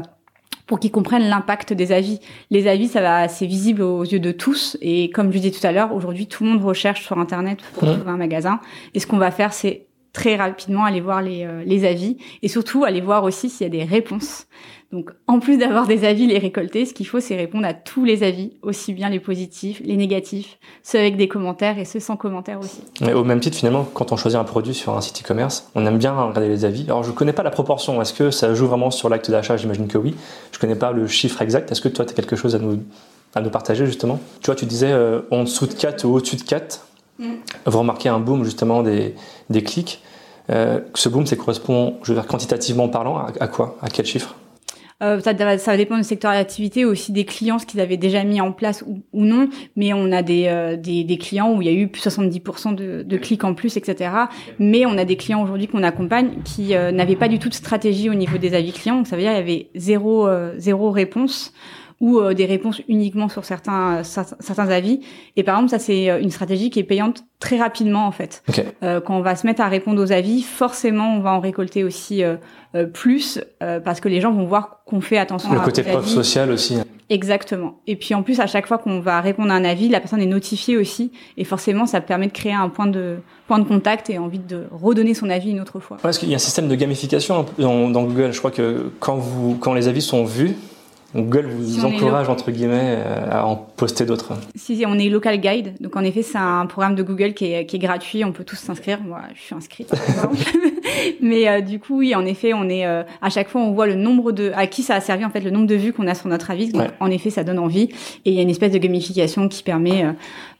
pour 0.67 0.79
qu'ils 0.79 0.91
comprennent 0.91 1.27
l'impact 1.29 1.73
des 1.73 1.91
avis. 1.93 2.19
Les 2.51 2.67
avis, 2.67 2.89
ça 2.89 3.01
va, 3.01 3.27
c'est 3.29 3.45
visible 3.47 3.81
aux 3.81 4.03
yeux 4.03 4.19
de 4.19 4.31
tous. 4.33 4.77
Et 4.81 5.09
comme 5.11 5.31
je 5.31 5.37
disais 5.39 5.57
tout 5.57 5.65
à 5.65 5.71
l'heure, 5.71 5.95
aujourd'hui, 5.95 6.27
tout 6.27 6.43
le 6.43 6.49
monde 6.51 6.63
recherche 6.63 7.03
sur 7.05 7.17
Internet 7.17 7.59
pour 7.73 7.85
Mhm. 7.87 7.95
trouver 7.95 8.11
un 8.11 8.17
magasin. 8.17 8.59
Et 8.93 8.99
ce 8.99 9.07
qu'on 9.07 9.17
va 9.17 9.31
faire, 9.31 9.53
c'est 9.53 9.86
très 10.17 10.35
rapidement 10.35 10.83
aller 10.83 10.99
voir 10.99 11.21
les, 11.21 11.45
euh, 11.45 11.63
les 11.63 11.85
avis 11.85 12.17
et 12.41 12.47
surtout 12.47 12.83
aller 12.83 13.01
voir 13.01 13.23
aussi 13.23 13.51
s'il 13.51 13.65
y 13.65 13.69
a 13.69 13.69
des 13.69 13.83
réponses. 13.83 14.47
Donc, 14.91 15.11
en 15.27 15.39
plus 15.39 15.57
d'avoir 15.57 15.85
des 15.85 16.05
avis, 16.05 16.25
les 16.25 16.39
récolter, 16.39 16.85
ce 16.85 16.93
qu'il 16.93 17.05
faut, 17.05 17.19
c'est 17.19 17.35
répondre 17.35 17.67
à 17.67 17.73
tous 17.75 18.03
les 18.03 18.23
avis, 18.23 18.53
aussi 18.63 18.93
bien 18.93 19.09
les 19.09 19.19
positifs, 19.19 19.79
les 19.83 19.95
négatifs, 19.95 20.57
ceux 20.81 20.97
avec 20.97 21.17
des 21.17 21.27
commentaires 21.27 21.77
et 21.77 21.85
ceux 21.85 21.99
sans 21.99 22.15
commentaires 22.15 22.59
aussi. 22.59 22.81
Mais 23.01 23.13
au 23.13 23.23
même 23.23 23.39
titre, 23.39 23.57
finalement, 23.57 23.83
quand 23.93 24.11
on 24.11 24.17
choisit 24.17 24.39
un 24.39 24.43
produit 24.43 24.73
sur 24.73 24.97
un 24.97 25.01
site 25.01 25.21
e-commerce, 25.23 25.69
on 25.75 25.85
aime 25.85 25.99
bien 25.99 26.13
regarder 26.13 26.47
les 26.47 26.65
avis. 26.65 26.85
Alors, 26.85 27.03
je 27.03 27.11
connais 27.11 27.33
pas 27.33 27.43
la 27.43 27.51
proportion. 27.51 28.01
Est-ce 28.01 28.13
que 28.13 28.31
ça 28.31 28.55
joue 28.55 28.65
vraiment 28.65 28.89
sur 28.89 29.09
l'acte 29.09 29.29
d'achat? 29.29 29.55
J'imagine 29.55 29.87
que 29.87 29.99
oui. 29.99 30.15
Je 30.51 30.57
connais 30.57 30.75
pas 30.75 30.93
le 30.93 31.05
chiffre 31.05 31.41
exact. 31.41 31.71
Est-ce 31.71 31.81
que 31.81 31.89
toi, 31.89 32.05
tu 32.05 32.11
as 32.11 32.15
quelque 32.15 32.37
chose 32.37 32.55
à 32.55 32.59
nous, 32.59 32.81
à 33.35 33.41
nous 33.41 33.51
partager, 33.51 33.85
justement? 33.85 34.19
Tu 34.41 34.47
vois, 34.47 34.55
tu 34.55 34.65
disais 34.65 34.91
euh, 34.91 35.21
en 35.29 35.43
dessous 35.43 35.67
de 35.67 35.73
4 35.73 36.05
ou 36.05 36.15
au-dessus 36.15 36.37
de 36.37 36.43
4. 36.43 36.87
Mm. 37.19 37.25
Vous 37.65 37.79
remarquez 37.79 38.07
un 38.07 38.19
boom, 38.19 38.45
justement, 38.45 38.83
des, 38.83 39.15
des 39.49 39.63
clics. 39.63 40.01
Euh, 40.49 40.79
ce 40.93 41.09
boom, 41.09 41.25
ça 41.25 41.35
correspond, 41.35 41.97
je 42.03 42.13
veux 42.13 42.19
dire, 42.19 42.27
quantitativement 42.27 42.89
parlant, 42.89 43.17
à, 43.17 43.31
à 43.39 43.47
quoi? 43.47 43.77
À 43.81 43.89
quel 43.89 44.05
chiffre? 44.05 44.35
Euh, 45.03 45.19
ça, 45.19 45.57
ça 45.59 45.77
dépend 45.77 45.97
du 45.97 46.03
secteur 46.03 46.31
d'activité, 46.31 46.83
aussi 46.83 47.11
des 47.11 47.23
clients, 47.23 47.59
ce 47.59 47.67
qu'ils 47.67 47.79
avaient 47.81 47.97
déjà 47.97 48.23
mis 48.23 48.41
en 48.41 48.51
place 48.51 48.83
ou, 48.87 49.03
non. 49.13 49.47
Mais 49.75 49.93
on 49.93 50.11
a 50.11 50.23
des, 50.23 50.45
euh, 50.47 50.75
des, 50.75 51.03
des, 51.03 51.17
clients 51.17 51.53
où 51.53 51.61
il 51.61 51.67
y 51.67 51.71
a 51.71 51.73
eu 51.73 51.87
plus 51.87 52.01
70% 52.01 52.73
de, 52.73 53.03
de, 53.03 53.17
clics 53.17 53.43
en 53.43 53.53
plus, 53.53 53.77
etc. 53.77 54.09
Mais 54.57 54.85
on 54.87 54.97
a 54.97 55.05
des 55.05 55.15
clients 55.15 55.43
aujourd'hui 55.43 55.67
qu'on 55.67 55.83
accompagne 55.83 56.41
qui 56.43 56.75
euh, 56.75 56.91
n'avaient 56.91 57.15
pas 57.15 57.27
du 57.27 57.37
tout 57.37 57.49
de 57.49 57.53
stratégie 57.53 58.09
au 58.09 58.15
niveau 58.15 58.39
des 58.39 58.55
avis 58.55 58.71
clients. 58.71 58.97
Donc 58.97 59.07
ça 59.07 59.15
veut 59.15 59.21
dire 59.21 59.31
qu'il 59.31 59.39
y 59.39 59.43
avait 59.43 59.69
zéro, 59.75 60.27
zéro 60.57 60.89
réponse 60.89 61.53
ou 61.99 62.21
des 62.33 62.45
réponses 62.45 62.81
uniquement 62.87 63.29
sur 63.29 63.43
certains 63.45 64.03
certains 64.03 64.69
avis. 64.69 65.01
Et 65.35 65.43
par 65.43 65.55
exemple, 65.55 65.71
ça 65.71 65.79
c'est 65.79 66.21
une 66.21 66.31
stratégie 66.31 66.69
qui 66.69 66.79
est 66.79 66.83
payante 66.83 67.23
très 67.39 67.57
rapidement 67.57 68.07
en 68.07 68.11
fait. 68.11 68.43
Euh, 68.83 68.99
quand 69.01 69.17
on 69.17 69.21
va 69.21 69.35
se 69.35 69.45
mettre 69.45 69.61
à 69.61 69.67
répondre 69.67 70.01
aux 70.01 70.11
avis, 70.11 70.41
forcément 70.41 71.15
on 71.15 71.19
va 71.19 71.33
en 71.33 71.39
récolter 71.39 71.83
aussi 71.83 72.23
euh, 72.23 72.35
euh, 72.75 72.85
plus 72.85 73.39
parce 73.83 73.99
que 73.99 74.09
les 74.09 74.21
gens 74.21 74.31
vont 74.31 74.45
voir 74.45 74.81
qu'on 74.85 75.01
fait 75.01 75.17
attention. 75.17 75.53
Le 75.53 75.59
côté 75.59 75.83
preuve 75.83 76.07
sociale 76.07 76.51
aussi. 76.51 76.77
Exactement. 77.09 77.79
Et 77.87 77.95
puis 77.95 78.13
en 78.15 78.21
plus, 78.21 78.41
à 78.41 78.47
chaque 78.47 78.67
fois 78.67 78.77
qu'on 78.77 78.99
va 78.99 79.21
répondre 79.21 79.51
à 79.51 79.55
un 79.55 79.63
avis, 79.63 79.87
la 79.87 80.01
personne 80.01 80.19
est 80.19 80.25
notifiée 80.25 80.75
aussi, 80.75 81.13
et 81.37 81.45
forcément, 81.45 81.85
ça 81.85 82.01
permet 82.01 82.27
de 82.27 82.33
créer 82.33 82.51
un 82.51 82.67
point 82.67 82.87
de 82.87 83.19
point 83.47 83.59
de 83.59 83.63
contact 83.63 84.09
et 84.09 84.17
envie 84.17 84.39
de 84.39 84.65
redonner 84.71 85.13
son 85.13 85.29
avis 85.29 85.51
une 85.51 85.61
autre 85.61 85.79
fois. 85.79 85.95
Ouais, 85.97 86.03
parce 86.03 86.17
qu'il 86.17 86.27
y 86.27 86.33
a 86.33 86.35
un 86.35 86.39
système 86.39 86.67
de 86.67 86.75
gamification 86.75 87.45
dans, 87.57 87.89
dans 87.89 88.03
Google. 88.03 88.33
Je 88.33 88.39
crois 88.39 88.51
que 88.51 88.91
quand 88.99 89.15
vous 89.15 89.55
quand 89.55 89.73
les 89.73 89.87
avis 89.87 90.01
sont 90.01 90.25
vus, 90.25 90.57
Google 91.15 91.47
vous 91.47 91.85
encourage 91.85 92.27
entre 92.27 92.51
guillemets 92.51 92.97
euh, 92.97 93.31
à 93.31 93.45
en 93.45 93.55
poster 93.55 94.05
d'autres. 94.05 94.33
Si, 94.55 94.83
on 94.85 94.99
est 94.99 95.07
local 95.07 95.39
guide, 95.39 95.73
donc 95.79 95.95
en 95.95 96.03
effet 96.03 96.21
c'est 96.21 96.37
un 96.37 96.65
programme 96.65 96.95
de 96.95 97.03
Google 97.03 97.33
qui 97.33 97.53
est, 97.53 97.65
qui 97.65 97.77
est 97.77 97.79
gratuit, 97.79 98.25
on 98.25 98.33
peut 98.33 98.43
tous 98.43 98.57
s'inscrire. 98.57 99.01
Moi, 99.01 99.21
je 99.33 99.41
suis 99.41 99.55
inscrite. 99.55 99.93
Mais 101.21 101.47
euh, 101.47 101.61
du 101.61 101.79
coup, 101.79 101.99
oui, 101.99 102.13
en 102.13 102.25
effet, 102.25 102.53
on 102.53 102.67
est 102.67 102.85
euh, 102.85 103.03
à 103.21 103.29
chaque 103.29 103.47
fois 103.47 103.61
on 103.61 103.71
voit 103.71 103.87
le 103.87 103.95
nombre 103.95 104.33
de 104.33 104.51
à 104.55 104.67
qui 104.67 104.83
ça 104.83 104.95
a 104.95 105.01
servi 105.01 105.23
en 105.23 105.29
fait 105.29 105.39
le 105.39 105.51
nombre 105.51 105.67
de 105.67 105.75
vues 105.75 105.93
qu'on 105.93 106.07
a 106.07 106.13
sur 106.13 106.27
notre 106.27 106.51
avis. 106.51 106.71
Donc 106.71 106.89
en 106.99 107.09
effet, 107.09 107.29
ça 107.29 107.45
donne 107.45 107.59
envie 107.59 107.89
et 108.25 108.31
il 108.31 108.33
y 108.33 108.39
a 108.39 108.41
une 108.41 108.49
espèce 108.49 108.73
de 108.73 108.77
gamification 108.77 109.47
qui 109.47 109.63
permet 109.63 110.05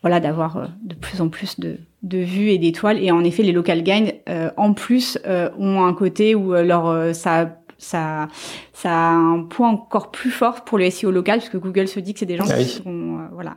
voilà 0.01 0.19
d'avoir 0.19 0.69
de 0.81 0.95
plus 0.95 1.19
en 1.21 1.27
plus 1.27 1.59
de 1.59 1.77
de 2.03 2.19
vues 2.19 2.51
et 2.51 2.57
d'étoiles 2.57 3.03
et 3.03 3.11
en 3.11 3.23
effet 3.23 3.43
les 3.43 3.51
local 3.51 3.81
guides 3.81 4.15
en 4.55 4.73
plus 4.73 5.17
ont 5.25 5.83
un 5.83 5.93
côté 5.93 6.35
où 6.35 6.53
leur 6.53 7.15
ça 7.15 7.57
ça, 7.77 8.27
ça 8.73 8.91
a 8.91 9.11
un 9.13 9.43
point 9.43 9.69
encore 9.69 10.11
plus 10.11 10.31
fort 10.31 10.63
pour 10.63 10.77
le 10.77 10.89
SEO 10.89 11.11
local, 11.11 11.39
puisque 11.39 11.57
Google 11.57 11.87
se 11.87 11.99
dit 11.99 12.13
que 12.13 12.19
c'est 12.19 12.25
des 12.25 12.37
gens 12.37 12.45
ah 12.49 12.57
qui 12.57 12.65
seront 12.65 13.19
euh, 13.19 13.27
voilà, 13.31 13.55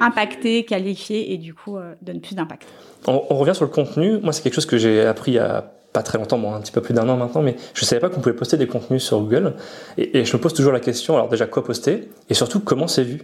impactés, 0.00 0.64
qualifiés, 0.64 1.32
et 1.32 1.38
du 1.38 1.54
coup 1.54 1.76
euh, 1.76 1.94
donnent 2.02 2.20
plus 2.20 2.34
d'impact. 2.34 2.66
On, 3.06 3.18
revient 3.18 3.54
sur 3.54 3.64
le 3.64 3.70
contenu. 3.70 4.18
Moi, 4.22 4.32
c'est 4.32 4.42
quelque 4.42 4.54
chose 4.54 4.66
que 4.66 4.78
j'ai 4.78 5.02
appris 5.02 5.32
il 5.32 5.34
y 5.34 5.38
a 5.38 5.72
pas 5.92 6.02
très 6.02 6.18
longtemps, 6.18 6.38
bon, 6.38 6.52
un 6.52 6.60
petit 6.60 6.72
peu 6.72 6.80
plus 6.80 6.94
d'un 6.94 7.08
an 7.08 7.16
maintenant, 7.16 7.42
mais 7.42 7.56
je 7.74 7.84
savais 7.84 8.00
pas 8.00 8.08
qu'on 8.08 8.20
pouvait 8.20 8.34
poster 8.34 8.56
des 8.56 8.66
contenus 8.66 9.02
sur 9.02 9.20
Google. 9.20 9.54
Et, 9.96 10.18
et, 10.18 10.24
je 10.24 10.36
me 10.36 10.42
pose 10.42 10.54
toujours 10.54 10.72
la 10.72 10.80
question, 10.80 11.14
alors 11.14 11.28
déjà, 11.28 11.46
quoi 11.46 11.64
poster? 11.64 12.08
Et 12.28 12.34
surtout, 12.34 12.60
comment 12.60 12.88
c'est 12.88 13.04
vu? 13.04 13.22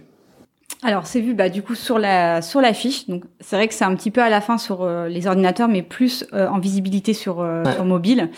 Alors 0.83 1.05
c'est 1.05 1.21
vu 1.21 1.35
bah 1.35 1.49
du 1.49 1.61
coup 1.61 1.75
sur 1.75 1.99
la 1.99 2.41
sur 2.41 2.59
la 2.59 2.73
fiche. 2.73 3.07
Donc 3.07 3.23
c'est 3.39 3.55
vrai 3.55 3.67
que 3.67 3.73
c'est 3.73 3.85
un 3.85 3.95
petit 3.95 4.09
peu 4.09 4.21
à 4.21 4.29
la 4.29 4.41
fin 4.41 4.57
sur 4.57 4.81
euh, 4.81 5.07
les 5.07 5.27
ordinateurs, 5.27 5.67
mais 5.67 5.83
plus 5.83 6.25
euh, 6.33 6.47
en 6.47 6.57
visibilité 6.57 7.13
sur 7.13 7.39
euh, 7.39 7.63
sur 7.65 7.85
mobile. 7.85 8.29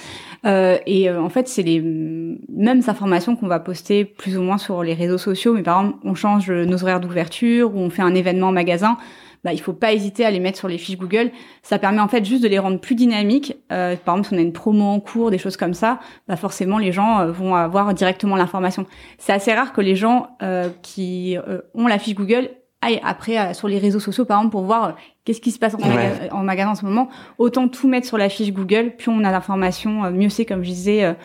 et 0.45 1.09
en 1.09 1.29
fait 1.29 1.47
c'est 1.47 1.63
les 1.63 1.79
mêmes 1.81 2.81
informations 2.87 3.37
qu'on 3.37 3.47
va 3.47 3.59
poster 3.59 4.03
plus 4.03 4.37
ou 4.37 4.41
moins 4.41 4.57
sur 4.57 4.83
les 4.83 4.93
réseaux 4.93 5.17
sociaux. 5.17 5.53
Mais 5.53 5.63
par 5.63 5.79
exemple 5.79 5.99
on 6.03 6.15
change 6.15 6.51
nos 6.51 6.83
horaires 6.83 6.99
d'ouverture 6.99 7.73
ou 7.75 7.79
on 7.79 7.89
fait 7.89 8.01
un 8.01 8.13
événement 8.13 8.47
en 8.47 8.51
magasin 8.51 8.97
bah, 9.43 9.51
il 9.51 9.59
faut 9.59 9.73
pas 9.73 9.93
hésiter 9.93 10.25
à 10.25 10.31
les 10.31 10.39
mettre 10.39 10.57
sur 10.57 10.67
les 10.67 10.77
fiches 10.77 10.97
Google. 10.97 11.31
Ça 11.63 11.77
permet 11.77 11.99
en 11.99 12.07
fait 12.07 12.23
juste 12.23 12.43
de 12.43 12.47
les 12.47 12.59
rendre 12.59 12.79
plus 12.79 12.95
dynamiques. 12.95 13.57
Euh, 13.71 13.95
par 13.97 14.15
exemple, 14.15 14.29
si 14.29 14.35
on 14.35 14.37
a 14.37 14.41
une 14.41 14.53
promo 14.53 14.85
en 14.85 14.99
cours, 14.99 15.31
des 15.31 15.37
choses 15.37 15.57
comme 15.57 15.73
ça, 15.73 15.99
bah 16.27 16.37
forcément 16.37 16.77
les 16.77 16.91
gens 16.91 17.19
euh, 17.19 17.31
vont 17.31 17.55
avoir 17.55 17.93
directement 17.93 18.35
l'information. 18.35 18.85
C'est 19.17 19.33
assez 19.33 19.53
rare 19.53 19.73
que 19.73 19.81
les 19.81 19.95
gens 19.95 20.29
euh, 20.41 20.69
qui 20.81 21.37
euh, 21.37 21.59
ont 21.73 21.87
la 21.87 21.99
fiche 21.99 22.15
Google 22.15 22.51
aillent 22.81 23.01
après 23.03 23.53
sur 23.53 23.67
les 23.67 23.79
réseaux 23.79 23.99
sociaux, 23.99 24.25
par 24.25 24.39
exemple, 24.39 24.51
pour 24.51 24.63
voir 24.63 24.95
qu'est-ce 25.23 25.39
qui 25.41 25.51
se 25.51 25.59
passe 25.59 25.75
en, 25.75 26.37
en, 26.37 26.43
magasin 26.43 26.71
en 26.71 26.75
ce 26.75 26.85
moment. 26.85 27.09
Autant 27.37 27.69
tout 27.69 27.87
mettre 27.87 28.07
sur 28.07 28.17
la 28.17 28.27
fiche 28.27 28.51
Google, 28.51 28.95
plus 28.97 29.09
on 29.09 29.23
a 29.23 29.31
l'information, 29.31 30.11
mieux 30.11 30.27
c'est. 30.27 30.43
Comme 30.43 30.63
je 30.63 30.69
disais, 30.69 31.15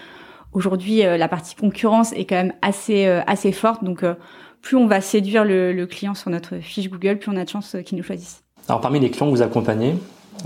aujourd'hui, 0.52 0.98
la 1.00 1.26
partie 1.26 1.56
concurrence 1.56 2.12
est 2.12 2.26
quand 2.26 2.37
même 2.37 2.52
assez 2.62 3.06
assez 3.26 3.50
forte, 3.50 3.82
donc 3.82 4.04
plus 4.62 4.76
on 4.76 4.86
va 4.86 5.00
séduire 5.00 5.44
le, 5.44 5.86
client 5.86 6.14
sur 6.14 6.30
notre 6.30 6.58
fiche 6.58 6.90
Google, 6.90 7.18
plus 7.18 7.30
on 7.30 7.36
a 7.36 7.44
de 7.44 7.48
chances 7.48 7.76
qu'il 7.84 7.98
nous 7.98 8.04
choisisse. 8.04 8.42
Alors 8.68 8.80
parmi 8.80 9.00
les 9.00 9.10
clients 9.10 9.26
que 9.26 9.36
vous 9.36 9.42
accompagnez 9.42 9.94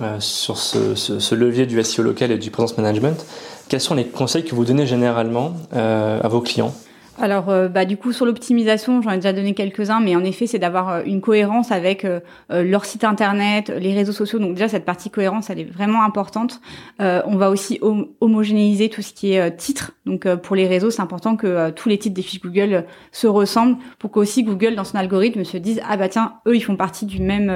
euh, 0.00 0.21
sur 0.21 0.57
ce, 0.59 1.35
levier 1.35 1.66
du 1.66 1.83
SEO 1.83 2.02
local 2.02 2.31
et 2.31 2.38
du 2.38 2.50
presence 2.50 2.76
management, 2.76 3.26
quels 3.69 3.81
sont 3.81 3.95
les 3.95 4.07
conseils 4.07 4.45
que 4.45 4.54
vous 4.54 4.64
donnez 4.64 4.87
généralement 4.87 5.54
euh, 5.75 6.21
à 6.23 6.28
vos 6.28 6.40
clients? 6.40 6.75
Alors, 7.23 7.50
euh, 7.50 7.69
bah, 7.69 7.85
du 7.85 7.97
coup, 7.97 8.12
sur 8.12 8.26
l'optimisation, 8.26 9.00
j'en 9.00 9.12
ai 9.12 9.17
déjà 9.17 9.33
donné 9.33 9.55
quelques-uns, 9.55 10.00
mais 10.00 10.17
en 10.17 10.25
effet, 10.25 10.49
c'est 10.49 10.59
d'avoir 10.59 10.88
euh, 10.88 11.02
une 11.07 11.21
cohérence 11.21 11.71
avec 11.71 12.05
euh, 12.05 12.20
leur 12.51 12.85
site 12.85 13.05
internet, 13.05 13.73
les 13.79 13.94
réseaux 13.94 14.12
sociaux. 14.12 14.40
Donc 14.40 14.55
déjà, 14.55 14.68
cette 14.68 14.85
partie 14.85 15.09
cohérence, 15.09 15.49
elle 15.49 15.61
est 15.61 15.70
vraiment 15.70 16.03
importante. 16.03 16.61
on 16.99 17.37
va 17.37 17.51
aussi 17.51 17.81
homogénéiser 18.20 18.88
tout 18.88 19.03
ce 19.03 19.12
qui 19.12 19.35
est 19.35 19.57
titre. 19.57 19.92
Donc, 20.07 20.27
pour 20.37 20.57
les 20.57 20.66
réseaux, 20.66 20.90
c'est 20.90 21.03
important 21.03 21.37
que 21.37 21.70
tous 21.70 21.88
les 21.88 21.99
titres 21.99 22.14
des 22.14 22.23
fiches 22.23 22.40
Google 22.40 22.85
se 23.12 23.27
ressemblent 23.27 23.77
pour 23.99 24.11
qu'aussi 24.11 24.42
Google, 24.42 24.75
dans 24.75 24.85
son 24.85 24.99
algorithme, 24.99 25.44
se 25.44 25.57
dise 25.57 25.81
ah 25.88 25.97
bah 25.97 26.09
tiens, 26.09 26.35
eux, 26.47 26.57
ils 26.57 26.61
font 26.61 26.77
partie 26.77 27.07
du 27.07 27.20
même 27.20 27.53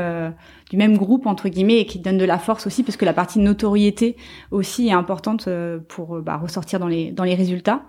du 0.70 0.76
même 0.76 0.96
groupe 0.96 1.26
entre 1.26 1.48
guillemets 1.48 1.80
et 1.80 1.86
qui 1.86 1.98
donne 1.98 2.18
de 2.18 2.24
la 2.24 2.38
force 2.38 2.66
aussi 2.66 2.82
parce 2.82 2.96
que 2.96 3.04
la 3.04 3.12
partie 3.12 3.38
notoriété 3.38 4.16
aussi 4.50 4.88
est 4.88 4.92
importante 4.92 5.46
euh, 5.46 5.78
pour 5.88 6.16
euh, 6.16 6.20
bah, 6.20 6.36
ressortir 6.36 6.80
dans 6.80 6.88
les 6.88 7.12
dans 7.12 7.24
les 7.24 7.34
résultats. 7.34 7.82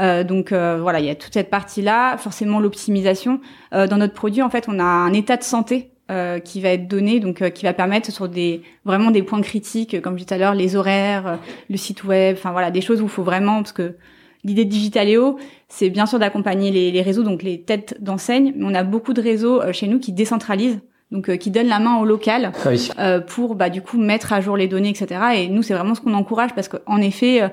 Euh, 0.00 0.24
donc 0.24 0.52
euh, 0.52 0.78
voilà, 0.80 1.00
il 1.00 1.06
y 1.06 1.10
a 1.10 1.14
toute 1.14 1.34
cette 1.34 1.50
partie 1.50 1.82
là, 1.82 2.16
forcément 2.16 2.60
l'optimisation. 2.60 3.40
dans 3.72 3.98
notre 3.98 4.14
produit, 4.14 4.42
en 4.42 4.50
fait, 4.50 4.66
on 4.68 4.78
a 4.78 4.84
un 4.84 5.12
état 5.12 5.36
de 5.36 5.42
santé 5.42 5.90
euh, 6.10 6.38
qui 6.38 6.60
va 6.60 6.70
être 6.70 6.88
donné, 6.88 7.20
donc 7.20 7.48
qui 7.50 7.64
va 7.64 7.72
permettre 7.72 8.10
sur 8.10 8.28
des 8.28 8.62
vraiment 8.84 9.10
des 9.10 9.22
points 9.22 9.40
critiques, 9.40 10.00
comme 10.02 10.14
je 10.14 10.24
disais 10.24 10.28
tout 10.28 10.34
à 10.34 10.38
l'heure, 10.38 10.54
les 10.54 10.76
horaires, 10.76 11.38
le 11.68 11.76
site 11.76 12.04
web, 12.04 12.36
enfin 12.38 12.52
voilà, 12.52 12.70
des 12.70 12.80
choses 12.80 13.00
où 13.00 13.04
il 13.04 13.10
faut 13.10 13.24
vraiment 13.24 13.56
parce 13.58 13.72
que 13.72 13.96
l'idée 14.44 14.64
de 14.64 14.70
Digitaléo, 14.70 15.38
c'est 15.68 15.90
bien 15.90 16.06
sûr 16.06 16.18
d'accompagner 16.18 16.70
les, 16.70 16.90
les, 16.90 17.02
réseaux, 17.02 17.22
donc 17.22 17.42
les 17.42 17.60
têtes 17.62 17.96
d'enseigne, 18.00 18.52
mais 18.56 18.64
on 18.64 18.74
a 18.74 18.84
beaucoup 18.84 19.12
de 19.12 19.20
réseaux 19.20 19.60
chez 19.72 19.88
nous 19.88 19.98
qui 19.98 20.12
décentralisent 20.12 20.80
donc 21.10 21.28
euh, 21.28 21.36
qui 21.36 21.50
donne 21.50 21.68
la 21.68 21.78
main 21.78 21.98
au 21.98 22.04
local 22.04 22.52
ah 22.64 22.68
euh, 22.98 23.20
pour 23.20 23.54
bah 23.54 23.70
du 23.70 23.80
coup 23.80 23.98
mettre 23.98 24.32
à 24.32 24.40
jour 24.40 24.56
les 24.56 24.68
données 24.68 24.90
etc 24.90 25.20
et 25.36 25.48
nous 25.48 25.62
c'est 25.62 25.74
vraiment 25.74 25.94
ce 25.94 26.00
qu'on 26.00 26.14
encourage 26.14 26.54
parce 26.54 26.68
qu'en 26.68 27.00
effet 27.00 27.42
euh, 27.42 27.48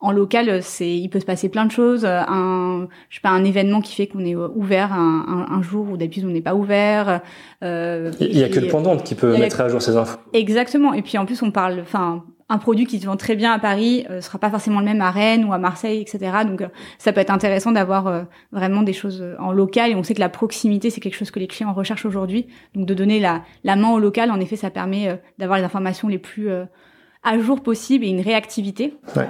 en 0.00 0.12
local 0.12 0.62
c'est 0.62 0.90
il 0.90 1.08
peut 1.08 1.18
se 1.18 1.24
passer 1.24 1.48
plein 1.48 1.66
de 1.66 1.72
choses. 1.72 2.04
Un 2.04 2.86
je 3.08 3.16
sais 3.16 3.20
pas 3.20 3.30
un 3.30 3.44
événement 3.44 3.80
qui 3.80 3.96
fait 3.96 4.06
qu'on 4.06 4.24
est 4.24 4.36
ouvert 4.36 4.92
un, 4.92 5.46
un, 5.50 5.52
un 5.52 5.60
jour 5.60 5.88
où 5.90 5.96
d'habitude 5.96 6.24
on 6.24 6.30
n'est 6.30 6.40
pas 6.40 6.54
ouvert 6.54 7.20
il 7.62 8.38
y 8.38 8.44
a 8.44 8.48
que 8.48 8.60
le 8.60 8.68
pendant 8.68 8.96
qui 8.96 9.16
peut 9.16 9.36
mettre 9.36 9.60
à 9.60 9.68
jour 9.68 9.82
ces 9.82 9.96
infos. 9.96 10.18
Exactement. 10.32 10.94
Et 10.94 11.02
puis 11.02 11.18
en 11.18 11.26
plus 11.26 11.42
on 11.42 11.50
parle 11.50 11.80
enfin 11.80 12.22
un 12.48 12.58
produit 12.58 12.86
qui 12.86 12.98
se 12.98 13.06
vend 13.06 13.16
très 13.16 13.36
bien 13.36 13.52
à 13.52 13.58
Paris 13.58 14.06
euh, 14.10 14.20
sera 14.20 14.38
pas 14.38 14.50
forcément 14.50 14.80
le 14.80 14.86
même 14.86 15.00
à 15.00 15.10
Rennes 15.10 15.44
ou 15.44 15.52
à 15.52 15.58
Marseille, 15.58 16.00
etc. 16.00 16.32
Donc 16.46 16.62
euh, 16.62 16.68
ça 16.98 17.12
peut 17.12 17.20
être 17.20 17.30
intéressant 17.30 17.72
d'avoir 17.72 18.06
euh, 18.06 18.22
vraiment 18.52 18.82
des 18.82 18.92
choses 18.92 19.20
euh, 19.20 19.36
en 19.38 19.52
local. 19.52 19.90
Et 19.90 19.94
on 19.94 20.02
sait 20.02 20.14
que 20.14 20.20
la 20.20 20.28
proximité, 20.28 20.90
c'est 20.90 21.00
quelque 21.00 21.16
chose 21.16 21.30
que 21.30 21.38
les 21.38 21.46
clients 21.46 21.72
recherchent 21.72 22.06
aujourd'hui. 22.06 22.46
Donc 22.74 22.86
de 22.86 22.94
donner 22.94 23.20
la, 23.20 23.42
main 23.64 23.90
au 23.90 23.98
local, 23.98 24.30
en 24.30 24.40
effet, 24.40 24.56
ça 24.56 24.70
permet 24.70 25.20
d'avoir 25.38 25.58
les 25.58 25.64
informations 25.64 26.08
les 26.08 26.18
plus 26.18 26.50
à 27.22 27.38
jour 27.38 27.62
possibles 27.62 28.04
et 28.04 28.08
une 28.08 28.20
réactivité. 28.20 28.94
Ouais. 29.16 29.28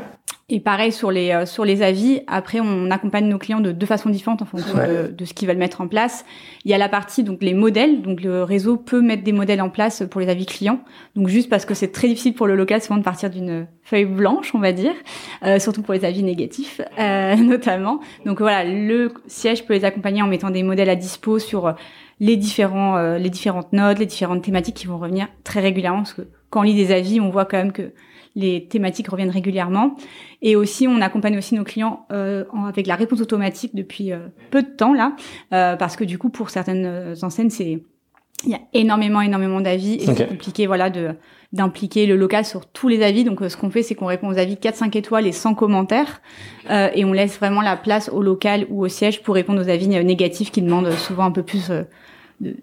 Et 0.50 0.60
pareil 0.60 0.92
sur 0.92 1.10
les 1.10 1.30
euh, 1.32 1.44
sur 1.44 1.66
les 1.66 1.82
avis. 1.82 2.22
Après, 2.26 2.58
on 2.60 2.90
accompagne 2.90 3.28
nos 3.28 3.36
clients 3.36 3.60
de 3.60 3.70
deux 3.70 3.84
façons 3.84 4.08
différentes 4.08 4.40
en 4.40 4.46
fonction 4.46 4.78
de, 4.78 5.24
ce 5.26 5.34
qu'ils 5.34 5.46
veulent 5.46 5.58
mettre 5.58 5.82
en 5.82 5.88
place. 5.88 6.24
Il 6.64 6.70
y 6.70 6.74
a 6.74 6.78
la 6.78 6.88
partie 6.88 7.22
donc 7.22 7.42
les 7.42 7.52
modèles. 7.52 8.00
Donc 8.00 8.22
le 8.22 8.42
réseau 8.44 8.78
peut 8.78 9.02
mettre 9.02 9.22
des 9.22 9.32
modèles 9.32 9.60
en 9.60 9.68
place 9.68 10.04
pour 10.10 10.22
les 10.22 10.28
avis 10.30 10.46
clients. 10.46 10.80
Donc 11.16 11.28
juste 11.28 11.50
parce 11.50 11.66
que 11.66 11.74
c'est 11.74 11.92
très 11.92 12.08
difficile 12.08 12.32
pour 12.32 12.46
le 12.46 12.56
local 12.56 12.80
souvent 12.80 12.96
de 12.96 13.04
partir 13.04 13.28
d'une 13.28 13.66
feuille 13.82 14.06
blanche, 14.06 14.54
on 14.54 14.58
va 14.58 14.72
dire, 14.72 14.94
euh, 15.42 15.58
surtout 15.58 15.82
pour 15.82 15.92
les 15.92 16.06
avis 16.06 16.22
négatifs 16.22 16.80
euh, 16.98 17.36
notamment. 17.36 18.00
Donc 18.24 18.40
voilà, 18.40 18.64
le 18.64 19.12
siège 19.26 19.66
peut 19.66 19.74
les 19.74 19.84
accompagner 19.84 20.22
en 20.22 20.28
mettant 20.28 20.48
des 20.48 20.62
modèles 20.62 20.88
à 20.88 20.96
dispo 20.96 21.38
sur 21.38 21.74
les 22.20 22.36
différents 22.36 22.96
euh, 22.96 23.18
les 23.18 23.30
différentes 23.30 23.74
notes, 23.74 23.98
les 23.98 24.06
différentes 24.06 24.42
thématiques 24.42 24.76
qui 24.76 24.86
vont 24.86 24.98
revenir 24.98 25.28
très 25.44 25.60
régulièrement 25.60 26.00
parce 26.00 26.14
que 26.14 26.22
quand 26.48 26.60
on 26.60 26.62
lit 26.62 26.74
des 26.74 26.90
avis, 26.90 27.20
on 27.20 27.28
voit 27.28 27.44
quand 27.44 27.58
même 27.58 27.72
que 27.72 27.92
les 28.38 28.66
thématiques 28.66 29.08
reviennent 29.08 29.30
régulièrement. 29.30 29.96
Et 30.40 30.56
aussi, 30.56 30.86
on 30.86 31.00
accompagne 31.02 31.36
aussi 31.36 31.54
nos 31.54 31.64
clients 31.64 32.06
euh, 32.12 32.44
avec 32.66 32.86
la 32.86 32.94
réponse 32.94 33.20
automatique 33.20 33.74
depuis 33.74 34.12
euh, 34.12 34.28
peu 34.50 34.62
de 34.62 34.68
temps 34.68 34.94
là, 34.94 35.16
euh, 35.52 35.76
parce 35.76 35.96
que 35.96 36.04
du 36.04 36.18
coup, 36.18 36.30
pour 36.30 36.48
certaines 36.48 37.14
enseignes, 37.22 37.50
c'est 37.50 37.82
il 38.44 38.50
y 38.50 38.54
a 38.54 38.60
énormément, 38.72 39.20
énormément 39.20 39.60
d'avis 39.60 39.94
et 39.94 40.06
c'est 40.06 40.28
compliqué, 40.28 40.68
voilà, 40.68 40.90
de 40.90 41.10
d'impliquer 41.52 42.06
le 42.06 42.14
local 42.14 42.44
sur 42.44 42.66
tous 42.66 42.86
les 42.86 43.02
avis. 43.02 43.24
Donc, 43.24 43.40
ce 43.40 43.56
qu'on 43.56 43.70
fait, 43.70 43.82
c'est 43.82 43.96
qu'on 43.96 44.06
répond 44.06 44.28
aux 44.28 44.38
avis 44.38 44.54
4-5 44.54 44.96
étoiles 44.96 45.26
et 45.26 45.32
sans 45.32 45.54
commentaires, 45.54 46.20
et 46.70 47.04
on 47.04 47.12
laisse 47.12 47.38
vraiment 47.38 47.62
la 47.62 47.76
place 47.76 48.10
au 48.10 48.22
local 48.22 48.66
ou 48.70 48.84
au 48.84 48.88
siège 48.88 49.22
pour 49.22 49.34
répondre 49.34 49.60
aux 49.60 49.68
avis 49.68 49.88
négatifs 49.88 50.52
qui 50.52 50.62
demandent 50.62 50.92
souvent 50.92 51.24
un 51.24 51.32
peu 51.32 51.42
plus 51.42 51.72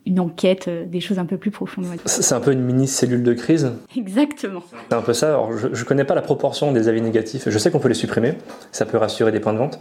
une 0.06 0.20
enquête, 0.20 0.68
euh, 0.68 0.86
des 0.86 1.00
choses 1.00 1.20
un 1.20 1.26
peu 1.26 1.38
plus 1.38 1.52
profondes. 1.52 1.86
C'est 2.06 2.34
un 2.34 2.40
peu 2.40 2.52
une 2.52 2.64
mini 2.64 2.88
cellule 2.88 3.24
de 3.24 3.34
crise. 3.34 3.72
Exactement. 3.96 4.64
C'est 4.90 4.96
un 4.96 5.02
peu 5.02 5.14
ça. 5.14 5.30
Alors, 5.30 5.58
je, 5.58 5.68
ne 5.68 5.84
connais 5.84 6.06
pas 6.06 6.16
la 6.16 6.22
proportion 6.22 6.72
des 6.72 6.88
avis 6.88 7.02
négatifs. 7.02 7.50
Je 7.50 7.58
sais 7.58 7.72
qu'on 7.72 7.80
peut 7.80 7.90
les 7.90 7.94
supprimer. 7.94 8.36
Ça 8.72 8.86
peut 8.86 8.98
rassurer 8.98 9.32
des 9.32 9.40
points 9.40 9.54
de 9.54 9.58
vente. 9.58 9.80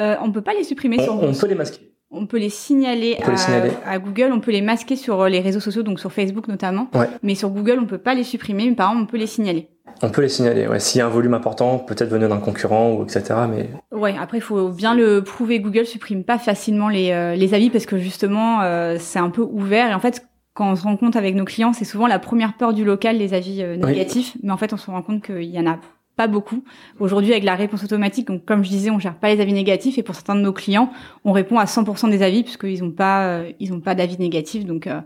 euh, 0.00 0.16
On 0.22 0.32
peut 0.32 0.42
pas 0.42 0.54
les 0.54 0.64
supprimer 0.64 0.98
on, 1.00 1.04
sur 1.04 1.22
on 1.22 1.32
peut 1.32 1.46
les 1.46 1.54
masquer. 1.54 1.93
On 2.14 2.26
peut 2.26 2.38
les 2.38 2.48
signaler, 2.50 3.16
peut 3.22 3.28
à, 3.28 3.30
les 3.32 3.36
signaler. 3.36 3.70
à 3.86 3.98
Google, 3.98 4.30
on 4.32 4.40
peut 4.40 4.50
les 4.52 4.62
masquer 4.62 4.96
sur 4.96 5.20
euh, 5.22 5.28
les 5.28 5.40
réseaux 5.40 5.60
sociaux, 5.60 5.82
donc 5.82 6.00
sur 6.00 6.12
Facebook 6.12 6.48
notamment. 6.48 6.88
Ouais. 6.94 7.08
Mais 7.22 7.34
sur 7.34 7.50
Google, 7.50 7.78
on 7.80 7.86
peut 7.86 7.98
pas 7.98 8.14
les 8.14 8.24
supprimer, 8.24 8.68
mais 8.68 8.74
par 8.74 8.90
contre, 8.90 9.02
on 9.02 9.06
peut 9.06 9.16
les 9.18 9.26
signaler. 9.26 9.68
On 10.02 10.10
peut 10.10 10.22
les 10.22 10.28
signaler. 10.28 10.66
Ouais. 10.66 10.80
S'il 10.80 10.98
y 10.98 11.02
a 11.02 11.06
un 11.06 11.10
volume 11.10 11.34
important, 11.34 11.78
peut-être 11.78 12.08
venant 12.10 12.28
d'un 12.28 12.38
concurrent 12.38 12.92
ou 12.92 13.04
etc. 13.04 13.22
Mais 13.48 13.68
Ouais, 13.96 14.14
après, 14.20 14.38
il 14.38 14.42
faut 14.42 14.68
bien 14.70 14.94
le 14.94 15.22
prouver. 15.22 15.60
Google 15.60 15.86
supprime 15.86 16.24
pas 16.24 16.38
facilement 16.38 16.88
les, 16.88 17.10
euh, 17.12 17.36
les 17.36 17.54
avis 17.54 17.70
parce 17.70 17.86
que 17.86 17.96
justement, 17.98 18.60
euh, 18.62 18.96
c'est 18.98 19.20
un 19.20 19.30
peu 19.30 19.42
ouvert. 19.42 19.90
Et 19.90 19.94
en 19.94 20.00
fait, 20.00 20.26
quand 20.52 20.70
on 20.70 20.76
se 20.76 20.82
rend 20.82 20.96
compte 20.96 21.16
avec 21.16 21.34
nos 21.36 21.44
clients, 21.44 21.72
c'est 21.72 21.84
souvent 21.84 22.06
la 22.08 22.18
première 22.18 22.54
peur 22.56 22.72
du 22.72 22.84
local, 22.84 23.18
les 23.18 23.34
avis 23.34 23.62
euh, 23.62 23.76
Oui. 23.76 23.86
négatifs. 23.92 24.36
Mais 24.42 24.50
en 24.52 24.56
fait, 24.56 24.72
on 24.72 24.76
se 24.76 24.90
rend 24.90 25.02
compte 25.02 25.22
qu'il 25.22 25.44
y 25.44 25.58
en 25.60 25.66
a 25.66 25.78
pas 26.16 26.26
beaucoup. 26.26 26.62
Aujourd'hui, 27.00 27.32
avec 27.32 27.44
la 27.44 27.54
réponse 27.54 27.82
automatique, 27.82 28.28
comme 28.46 28.64
je 28.64 28.68
disais, 28.68 28.90
on 28.90 28.98
gère 28.98 29.16
pas 29.16 29.34
les 29.34 29.40
avis 29.40 29.52
négatifs. 29.52 29.98
Et 29.98 30.02
pour 30.02 30.14
certains 30.14 30.34
de 30.34 30.40
nos 30.40 30.52
clients, 30.52 30.90
on 31.24 31.32
répond 31.32 31.58
à 31.58 31.64
100% 31.64 32.10
des 32.10 32.22
avis 32.22 32.42
puisqu'ils 32.42 32.84
ont 32.84 32.90
pas, 32.90 33.26
euh, 33.26 33.50
ils 33.60 33.72
ont 33.72 33.80
pas 33.80 33.94
d'avis 33.94 34.18
négatifs. 34.18 34.64
Donc, 34.64 34.86
euh, 34.86 35.00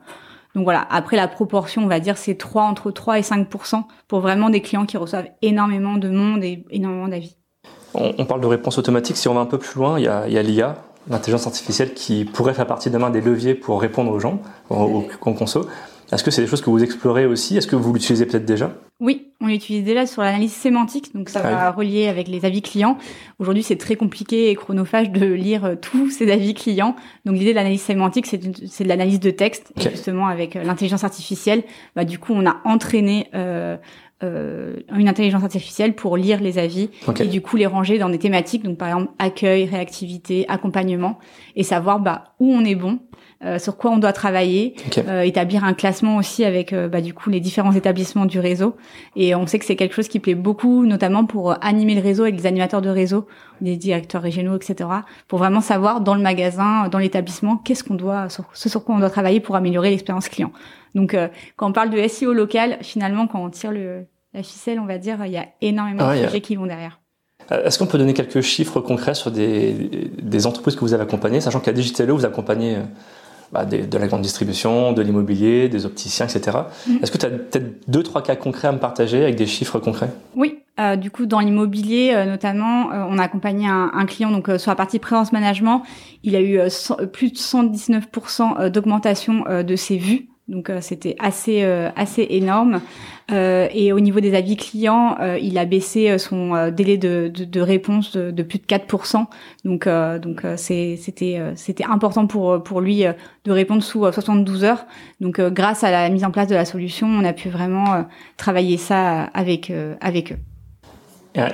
donc 0.55 0.65
voilà. 0.65 0.87
Après, 0.91 1.17
la 1.17 1.29
proportion, 1.29 1.85
on 1.85 1.89
va 1.89 2.01
dire, 2.01 2.19
c'est 2.19 2.35
3 2.35 2.65
entre 2.65 2.91
3 2.91 3.19
et 3.19 3.23
5% 3.23 3.85
pour 4.07 4.21
vraiment 4.21 4.51
des 4.51 4.61
clients 4.61 4.87
qui 4.87 4.97
reçoivent 4.97 5.29
énormément 5.43 5.97
de 5.97 6.09
monde 6.09 6.45
et 6.45 6.65
énormément 6.71 7.09
d'avis. 7.09 7.37
on, 7.95 8.25
parle 8.25 8.41
de 8.41 8.47
réponse 8.47 8.79
automatique. 8.79 9.17
Si 9.17 9.29
on 9.29 9.35
va 9.35 9.41
un 9.41 9.47
peu 9.47 9.59
plus 9.59 9.79
loin, 9.79 9.99
il 9.99 10.05
y 10.05 10.09
a, 10.09 10.43
l'IA, 10.43 10.77
l'intelligence 11.09 11.47
artificielle, 11.47 11.95
qui 11.95 12.25
pourrait 12.25 12.55
faire 12.55 12.67
partie 12.67 12.91
demain 12.91 13.11
des 13.11 13.21
leviers 13.21 13.55
pour 13.55 13.81
répondre 13.81 14.11
aux 14.11 14.21
gens, 14.21 14.43
aux, 14.69 14.75
aux, 14.75 15.09
aux 15.21 15.33
consos. 15.35 15.67
Est-ce 16.11 16.25
que 16.25 16.31
c'est 16.31 16.41
des 16.41 16.49
choses 16.49 16.63
que 16.63 16.71
vous 16.71 16.83
explorez 16.83 17.27
aussi? 17.27 17.57
Est-ce 17.57 17.67
que 17.67 17.77
vous 17.77 17.93
l'utilisez 17.93 18.25
peut-être 18.25 18.47
déjà? 18.47 18.73
Oui, 19.01 19.29
on 19.41 19.47
l'utilise 19.47 19.85
déjà 19.85 20.07
sur 20.07 20.23
l'analyse 20.23 20.53
sémantique, 20.53 21.15
donc 21.15 21.29
ça 21.29 21.43
Ah 21.45 21.51
va 21.51 21.71
relier 21.71 22.09
avec 22.09 22.29
les 22.29 22.45
avis 22.45 22.63
clients. 22.63 22.97
Aujourd'hui, 23.39 23.63
c'est 23.63 23.77
très 23.77 23.95
compliqué 23.95 24.51
et 24.51 24.55
chronophage 24.55 25.11
de 25.11 25.27
lire 25.27 25.65
euh, 25.65 25.75
tous 25.77 26.11
ces 26.19 26.31
avis 26.33 26.55
clients. 26.55 26.97
Donc 27.27 27.37
l'idée 27.37 27.51
de 27.51 27.57
l'analyse 27.57 27.83
sémantique, 27.83 28.27
c'est 28.27 28.39
de, 28.39 28.89
l'analyse 28.89 29.21
de 29.21 29.31
texte. 29.31 29.73
Et 29.77 29.91
justement, 29.91 30.27
avec 30.27 30.57
euh, 30.57 30.65
l'intelligence 30.65 31.05
artificielle, 31.05 31.63
bah, 31.95 32.05
du 32.05 32.19
coup, 32.19 32.33
on 32.35 32.47
a 32.47 32.57
entraîné 32.65 33.29
euh, 33.35 33.77
euh, 34.25 34.75
une 34.97 35.09
intelligence 35.09 35.45
artificielle 35.45 35.95
pour 35.95 36.17
lire 36.17 36.41
les 36.41 36.59
avis 36.59 36.91
et 37.21 37.27
du 37.27 37.41
coup 37.41 37.57
les 37.57 37.67
ranger 37.67 37.99
dans 37.99 38.09
des 38.09 38.19
thématiques, 38.19 38.65
donc 38.65 38.77
par 38.77 38.89
exemple 38.89 39.13
accueil, 39.21 39.65
réactivité, 39.65 40.45
accompagnement, 40.49 41.21
et 41.55 41.63
savoir 41.63 42.01
bah, 42.01 42.35
où 42.41 42.53
on 42.53 42.65
est 42.65 42.75
bon, 42.75 42.99
euh, 43.45 43.59
sur 43.61 43.77
quoi 43.77 43.93
on 43.93 43.99
doit 43.99 44.13
travailler, 44.13 44.75
euh, 45.07 45.21
établir 45.23 45.63
un 45.63 45.73
classement 45.75 46.17
aussi 46.17 46.45
avec 46.45 46.73
euh, 46.73 46.89
bah, 46.89 47.01
du 47.01 47.15
coup 47.15 47.31
les 47.31 47.39
différents 47.39 47.73
établissements 47.73 48.27
du 48.27 48.41
réseau. 48.41 48.77
Et 49.15 49.35
on 49.37 49.47
sait 49.47 49.59
que 49.61 49.65
c'est 49.65 49.77
quelque 49.77 49.95
chose 49.95 50.09
qui 50.09 50.19
plaît 50.19 50.35
beaucoup, 50.35 50.85
notamment 50.85 51.25
pour 51.25 51.53
euh, 51.53 51.55
animer 51.61 51.95
le 51.95 52.01
réseau 52.03 52.25
avec 52.25 52.35
les 52.37 52.47
animateurs 52.47 52.83
de 52.83 52.89
réseau, 52.89 53.27
des 53.61 53.77
directeurs 53.77 54.23
régionaux, 54.23 54.57
etc. 54.57 54.89
Pour 55.29 55.39
vraiment 55.39 55.61
savoir 55.61 56.01
dans 56.01 56.15
le 56.17 56.21
magasin, 56.23 56.89
dans 56.89 56.99
l'établissement, 56.99 57.57
qu'est-ce 57.59 57.85
qu'on 57.85 57.95
doit, 57.95 58.29
sur, 58.29 58.45
ce 58.55 58.69
sur 58.69 58.83
quoi 58.85 58.97
on 58.97 58.99
doit 58.99 59.11
travailler 59.11 59.39
pour 59.41 59.55
améliorer 59.55 59.91
l'expérience 59.91 60.29
client. 60.29 60.51
Donc 60.97 61.15
euh, 61.15 61.29
quand 61.57 61.69
on 61.69 61.73
parle 61.73 61.91
de 61.91 62.09
SEO 62.09 62.33
local, 62.33 62.79
finalement 62.83 63.29
quand 63.29 63.41
on 63.45 63.51
tire 63.51 63.71
le, 63.71 64.07
la 64.35 64.43
ficelle, 64.43 64.81
on 64.81 64.87
va 64.87 64.99
dire, 64.99 65.25
il 65.27 65.31
y 65.33 65.37
a 65.39 65.47
énormément 65.61 66.03
Ah, 66.09 66.17
de 66.17 66.23
a- 66.23 66.27
sujets 66.27 66.41
qui 66.41 66.57
vont 66.57 66.67
derrière. 66.67 66.99
Est-ce 67.51 67.79
qu'on 67.79 67.87
peut 67.87 67.99
donner 67.99 68.13
quelques 68.15 68.41
chiffres 68.43 68.81
concrets 68.81 69.15
sur 69.15 69.31
des, 69.31 70.11
des 70.21 70.47
entreprises 70.47 70.75
que 70.75 70.81
vous 70.81 70.93
avez 70.93 71.05
accompagnées, 71.05 71.41
sachant 71.41 71.61
qu'à 71.61 71.73
Digitalo, 71.73 72.15
vous 72.17 72.27
accompagnez 72.27 72.77
bah, 73.53 73.65
des- 73.65 73.83
de 73.87 73.99
la 73.99 74.07
grande 74.07 74.23
distribution, 74.23 74.93
de 74.93 75.03
l'immobilier, 75.03 75.69
des 75.69 75.87
opticiens, 75.87 76.27
etc. 76.27 76.59
Mhm. 76.87 76.99
Est-ce 77.03 77.11
que 77.11 77.19
tu 77.19 77.27
as 77.27 77.31
peut-être 77.31 77.89
deux, 77.91 78.03
trois 78.03 78.23
cas 78.23 78.37
concrets 78.37 78.69
à 78.69 78.73
me 78.73 78.79
partager 78.79 79.23
avec 79.23 79.37
des 79.37 79.47
chiffres 79.47 79.79
concrets? 79.79 80.11
Oui, 80.37 80.59
euh, 80.81 80.97
du 80.97 81.11
coup 81.11 81.27
dans 81.27 81.41
l'immobilier 81.41 82.13
euh, 82.15 82.25
notamment, 82.25 82.93
euh, 82.93 83.05
on 83.09 83.19
a 83.19 83.23
accompagné 83.25 83.67
un, 83.67 83.91
un 83.95 84.07
client 84.07 84.31
donc 84.31 84.49
euh, 84.49 84.59
sur 84.59 84.71
la 84.71 84.77
partie 84.77 84.99
présence 84.99 85.33
management, 85.33 85.83
il 86.23 86.37
a 86.37 86.41
eu 86.41 86.59
euh, 86.59 86.69
plus 87.13 87.33
de 87.33 87.37
119% 87.39 88.61
euh, 88.61 88.71
d'augmentation 88.71 89.45
euh, 89.49 89.63
de 89.63 89.77
ses 89.77 89.97
vues. 89.97 90.29
Donc 90.49 90.71
euh, 90.71 90.79
c'était 90.81 91.15
assez 91.19 91.63
euh, 91.63 91.91
assez 91.95 92.27
énorme. 92.31 92.81
Euh, 93.31 93.69
et 93.73 93.93
au 93.93 94.01
niveau 94.01 94.21
des 94.21 94.35
avis 94.35 94.57
clients, 94.57 95.19
il 95.41 95.59
a 95.59 95.67
baissé 95.67 96.17
son 96.17 96.71
délai 96.71 96.97
de, 96.97 97.31
de, 97.33 97.45
de 97.45 97.61
réponse 97.61 98.13
de, 98.17 98.31
de 98.31 98.43
plus 98.43 98.59
de 98.59 98.65
4%. 98.65 99.27
Donc 99.65 99.87
donc 100.23 100.43
c'était 100.57 100.99
c'était 101.55 101.85
important 101.85 102.27
pour 102.27 102.63
pour 102.63 102.81
lui 102.81 103.05
de 103.45 103.53
répondre 103.53 103.83
sous 103.83 104.07
euh, 104.07 104.13
72 104.13 104.65
heures. 104.65 104.87
Donc 105.21 105.41
grâce 105.41 105.85
à 105.85 105.91
la 105.91 106.09
mise 106.09 106.25
en 106.25 106.31
place 106.31 106.49
de 106.49 106.55
la 106.55 106.65
solution, 106.65 107.07
on 107.07 107.25
a 107.25 107.35
pu 107.35 107.51
vraiment 107.51 108.07
travailler 108.39 108.79
ça 108.79 109.25
avec 109.35 109.71
avec 110.01 110.33
eux. 110.33 110.39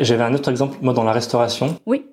J'avais 0.01 0.23
un 0.23 0.33
autre 0.33 0.51
exemple, 0.51 0.79
moi, 0.81 0.95
dans 0.95 1.05
la 1.05 1.13
restauration. 1.13 1.77
Oui. 1.85 2.07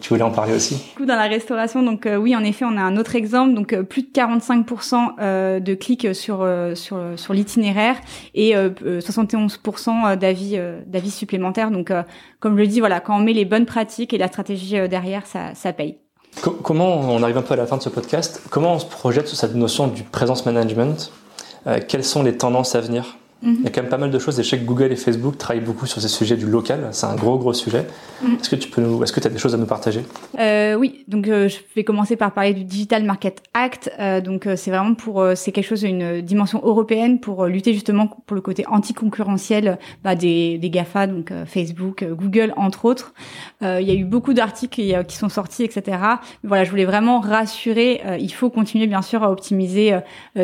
Tu 0.00 0.08
voulais 0.08 0.22
en 0.22 0.30
parler 0.32 0.52
aussi? 0.54 0.74
Du 0.74 0.96
coup, 0.96 1.06
dans 1.06 1.14
la 1.16 1.28
restauration, 1.28 1.82
donc 1.82 2.06
euh, 2.06 2.16
oui, 2.16 2.34
en 2.34 2.42
effet, 2.42 2.64
on 2.64 2.76
a 2.76 2.80
un 2.82 2.96
autre 2.96 3.14
exemple, 3.14 3.54
donc 3.54 3.72
euh, 3.72 3.82
plus 3.84 4.02
de 4.02 4.08
45% 4.08 5.10
euh, 5.20 5.60
de 5.60 5.74
clics 5.74 6.12
sur 6.14 6.44
sur 6.74 6.98
sur 7.16 7.32
l'itinéraire 7.34 7.96
et 8.34 8.56
euh, 8.56 8.70
euh, 8.84 9.00
71% 9.00 10.16
d'avis 10.16 10.58
d'avis 10.86 11.10
supplémentaires. 11.10 11.70
Donc, 11.70 11.92
comme 12.40 12.56
je 12.56 12.62
le 12.62 12.66
dis, 12.66 12.80
voilà, 12.80 13.00
quand 13.00 13.16
on 13.16 13.20
met 13.20 13.32
les 13.32 13.44
bonnes 13.44 13.66
pratiques 13.66 14.12
et 14.12 14.18
la 14.18 14.28
stratégie 14.28 14.88
derrière, 14.88 15.26
ça 15.26 15.54
ça 15.54 15.72
paye. 15.72 15.98
Co- 16.42 16.50
Comment, 16.62 16.96
on 16.98 17.22
arrive 17.22 17.36
un 17.38 17.42
peu 17.42 17.54
à 17.54 17.56
la 17.58 17.66
fin 17.66 17.76
de 17.76 17.82
ce 17.82 17.88
podcast, 17.90 18.42
comment 18.50 18.72
on 18.74 18.78
se 18.78 18.86
projette 18.86 19.28
sur 19.28 19.36
cette 19.36 19.54
notion 19.54 19.86
du 19.86 20.02
présence 20.02 20.46
management? 20.46 21.12
Quelles 21.88 22.02
sont 22.04 22.22
les 22.24 22.36
tendances 22.36 22.74
à 22.74 22.80
venir? 22.80 23.18
Mhm. 23.42 23.56
Il 23.58 23.64
y 23.64 23.66
a 23.66 23.70
quand 23.70 23.82
même 23.82 23.90
pas 23.90 23.98
mal 23.98 24.10
de 24.10 24.18
choses. 24.18 24.38
Et 24.38 24.42
je 24.42 24.48
sais 24.48 24.58
que 24.58 24.64
Google 24.64 24.92
et 24.92 24.96
Facebook 24.96 25.36
travaillent 25.36 25.64
beaucoup 25.64 25.86
sur 25.86 26.00
ces 26.00 26.08
sujets 26.08 26.36
du 26.36 26.46
local. 26.46 26.88
C'est 26.92 27.06
un 27.06 27.16
gros, 27.16 27.38
gros 27.38 27.52
sujet. 27.52 27.86
Mhm. 28.22 28.34
Est-ce 28.40 28.50
que 28.50 28.56
tu 28.56 28.70
peux 28.70 28.80
nous, 28.80 29.02
est-ce 29.02 29.12
que 29.12 29.20
tu 29.20 29.26
as 29.26 29.30
des 29.30 29.38
choses 29.38 29.54
à 29.54 29.58
nous 29.58 29.66
partager? 29.66 30.04
Euh, 30.38 30.74
oui, 30.74 31.04
donc 31.08 31.28
euh, 31.28 31.48
je 31.48 31.58
vais 31.74 31.84
commencer 31.84 32.16
par 32.16 32.32
parler 32.32 32.54
du 32.54 32.64
Digital 32.64 33.04
Market 33.04 33.42
Act. 33.54 33.90
Euh, 33.98 34.20
donc 34.20 34.48
c'est 34.56 34.70
vraiment 34.70 34.94
pour 34.94 35.24
c'est 35.34 35.52
quelque 35.52 35.66
chose 35.66 35.82
une 35.82 36.20
dimension 36.20 36.60
européenne 36.62 37.20
pour 37.20 37.46
lutter 37.46 37.74
justement 37.74 38.06
pour 38.06 38.34
le 38.34 38.40
côté 38.40 38.64
anticoncurrentiel 38.66 39.78
bah, 40.04 40.14
des, 40.14 40.58
des 40.58 40.70
Gafa, 40.70 41.06
donc 41.06 41.32
Facebook, 41.46 42.04
Google 42.04 42.52
entre 42.56 42.84
autres. 42.84 43.12
Il 43.60 43.82
y 43.82 43.90
a 43.90 43.94
eu 43.94 44.04
beaucoup 44.04 44.34
d'articles 44.34 44.74
qui, 44.74 44.94
qui 45.06 45.16
sont 45.16 45.28
sortis, 45.28 45.64
etc. 45.64 45.98
Mais 46.42 46.48
voilà, 46.48 46.64
je 46.64 46.70
voulais 46.70 46.84
vraiment 46.84 47.20
rassurer. 47.20 48.00
il 48.18 48.32
faut 48.32 48.50
continuer 48.50 48.86
bien 48.86 49.02
sûr 49.02 49.22
à 49.22 49.30
optimiser 49.30 49.94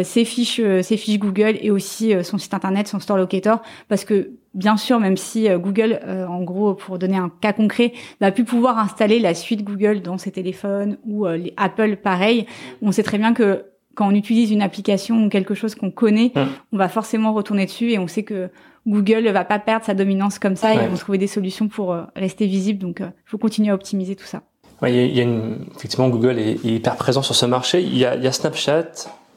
ses 0.02 0.24
fiches, 0.24 0.61
ses 0.82 0.96
fiches 0.96 1.18
Google 1.18 1.56
et 1.61 1.70
aussi 1.70 2.12
son 2.22 2.38
site 2.38 2.54
internet, 2.54 2.88
son 2.88 2.98
store 3.01 3.16
locator, 3.18 3.61
parce 3.88 4.05
que 4.05 4.31
bien 4.55 4.77
sûr, 4.77 4.98
même 4.98 5.16
si 5.16 5.48
euh, 5.48 5.59
Google, 5.59 6.01
euh, 6.05 6.27
en 6.27 6.42
gros, 6.42 6.74
pour 6.74 6.98
donner 6.98 7.16
un 7.16 7.31
cas 7.40 7.53
concret, 7.53 7.92
va 8.20 8.33
plus 8.33 8.44
pouvoir 8.44 8.79
installer 8.79 9.18
la 9.20 9.35
suite 9.35 9.62
Google 9.64 10.03
dans 10.03 10.18
ses 10.18 10.31
téléphones 10.33 10.96
ou 11.07 11.27
euh, 11.27 11.37
les 11.37 11.55
Apple 11.57 11.96
pareil, 11.96 12.46
on 12.83 12.90
sait 12.92 13.03
très 13.05 13.18
bien 13.18 13.33
que 13.35 13.64
quand 13.94 14.09
on 14.09 14.14
utilise 14.14 14.51
une 14.53 14.62
application 14.62 15.24
ou 15.24 15.29
quelque 15.29 15.55
chose 15.55 15.74
qu'on 15.74 15.90
connaît, 15.90 16.33
Mm. 16.35 16.40
on 16.72 16.77
va 16.77 16.88
forcément 16.88 17.33
retourner 17.33 17.66
dessus 17.66 17.90
et 17.92 17.98
on 17.98 18.07
sait 18.07 18.22
que 18.22 18.48
Google 18.87 19.24
ne 19.24 19.31
va 19.33 19.44
pas 19.44 19.59
perdre 19.59 19.85
sa 19.85 19.94
dominance 19.94 20.38
comme 20.38 20.57
ça 20.57 20.72
et 20.72 20.77
Ouais. 20.79 20.85
ils 20.85 20.88
vont 20.90 20.96
trouver 20.96 21.18
des 21.18 21.27
solutions 21.27 21.68
pour 21.68 21.92
euh, 21.92 22.03
rester 22.16 22.46
visible. 22.46 22.79
Donc, 22.79 23.01
il 23.01 23.12
faut 23.27 23.38
continuer 23.38 23.70
à 23.70 23.74
optimiser 23.74 24.14
tout 24.16 24.24
ça. 24.24 24.42
Ouais, 24.81 24.94
il 25.09 25.16
y 25.16 25.20
a- 25.20 25.24
une, 25.24 25.66
effectivement, 25.77 26.09
Google 26.09 26.38
est, 26.38 26.53
est 26.64 26.74
hyper 26.77 26.94
présent 26.96 27.22
sur 27.22 27.35
ce 27.35 27.44
marché. 27.44 27.83
Il 27.83 27.98
y 27.98 28.05
a, 28.05 28.14
il 28.14 28.22
y 28.22 28.29
a 28.29 28.33
Snapchat, 28.33 28.87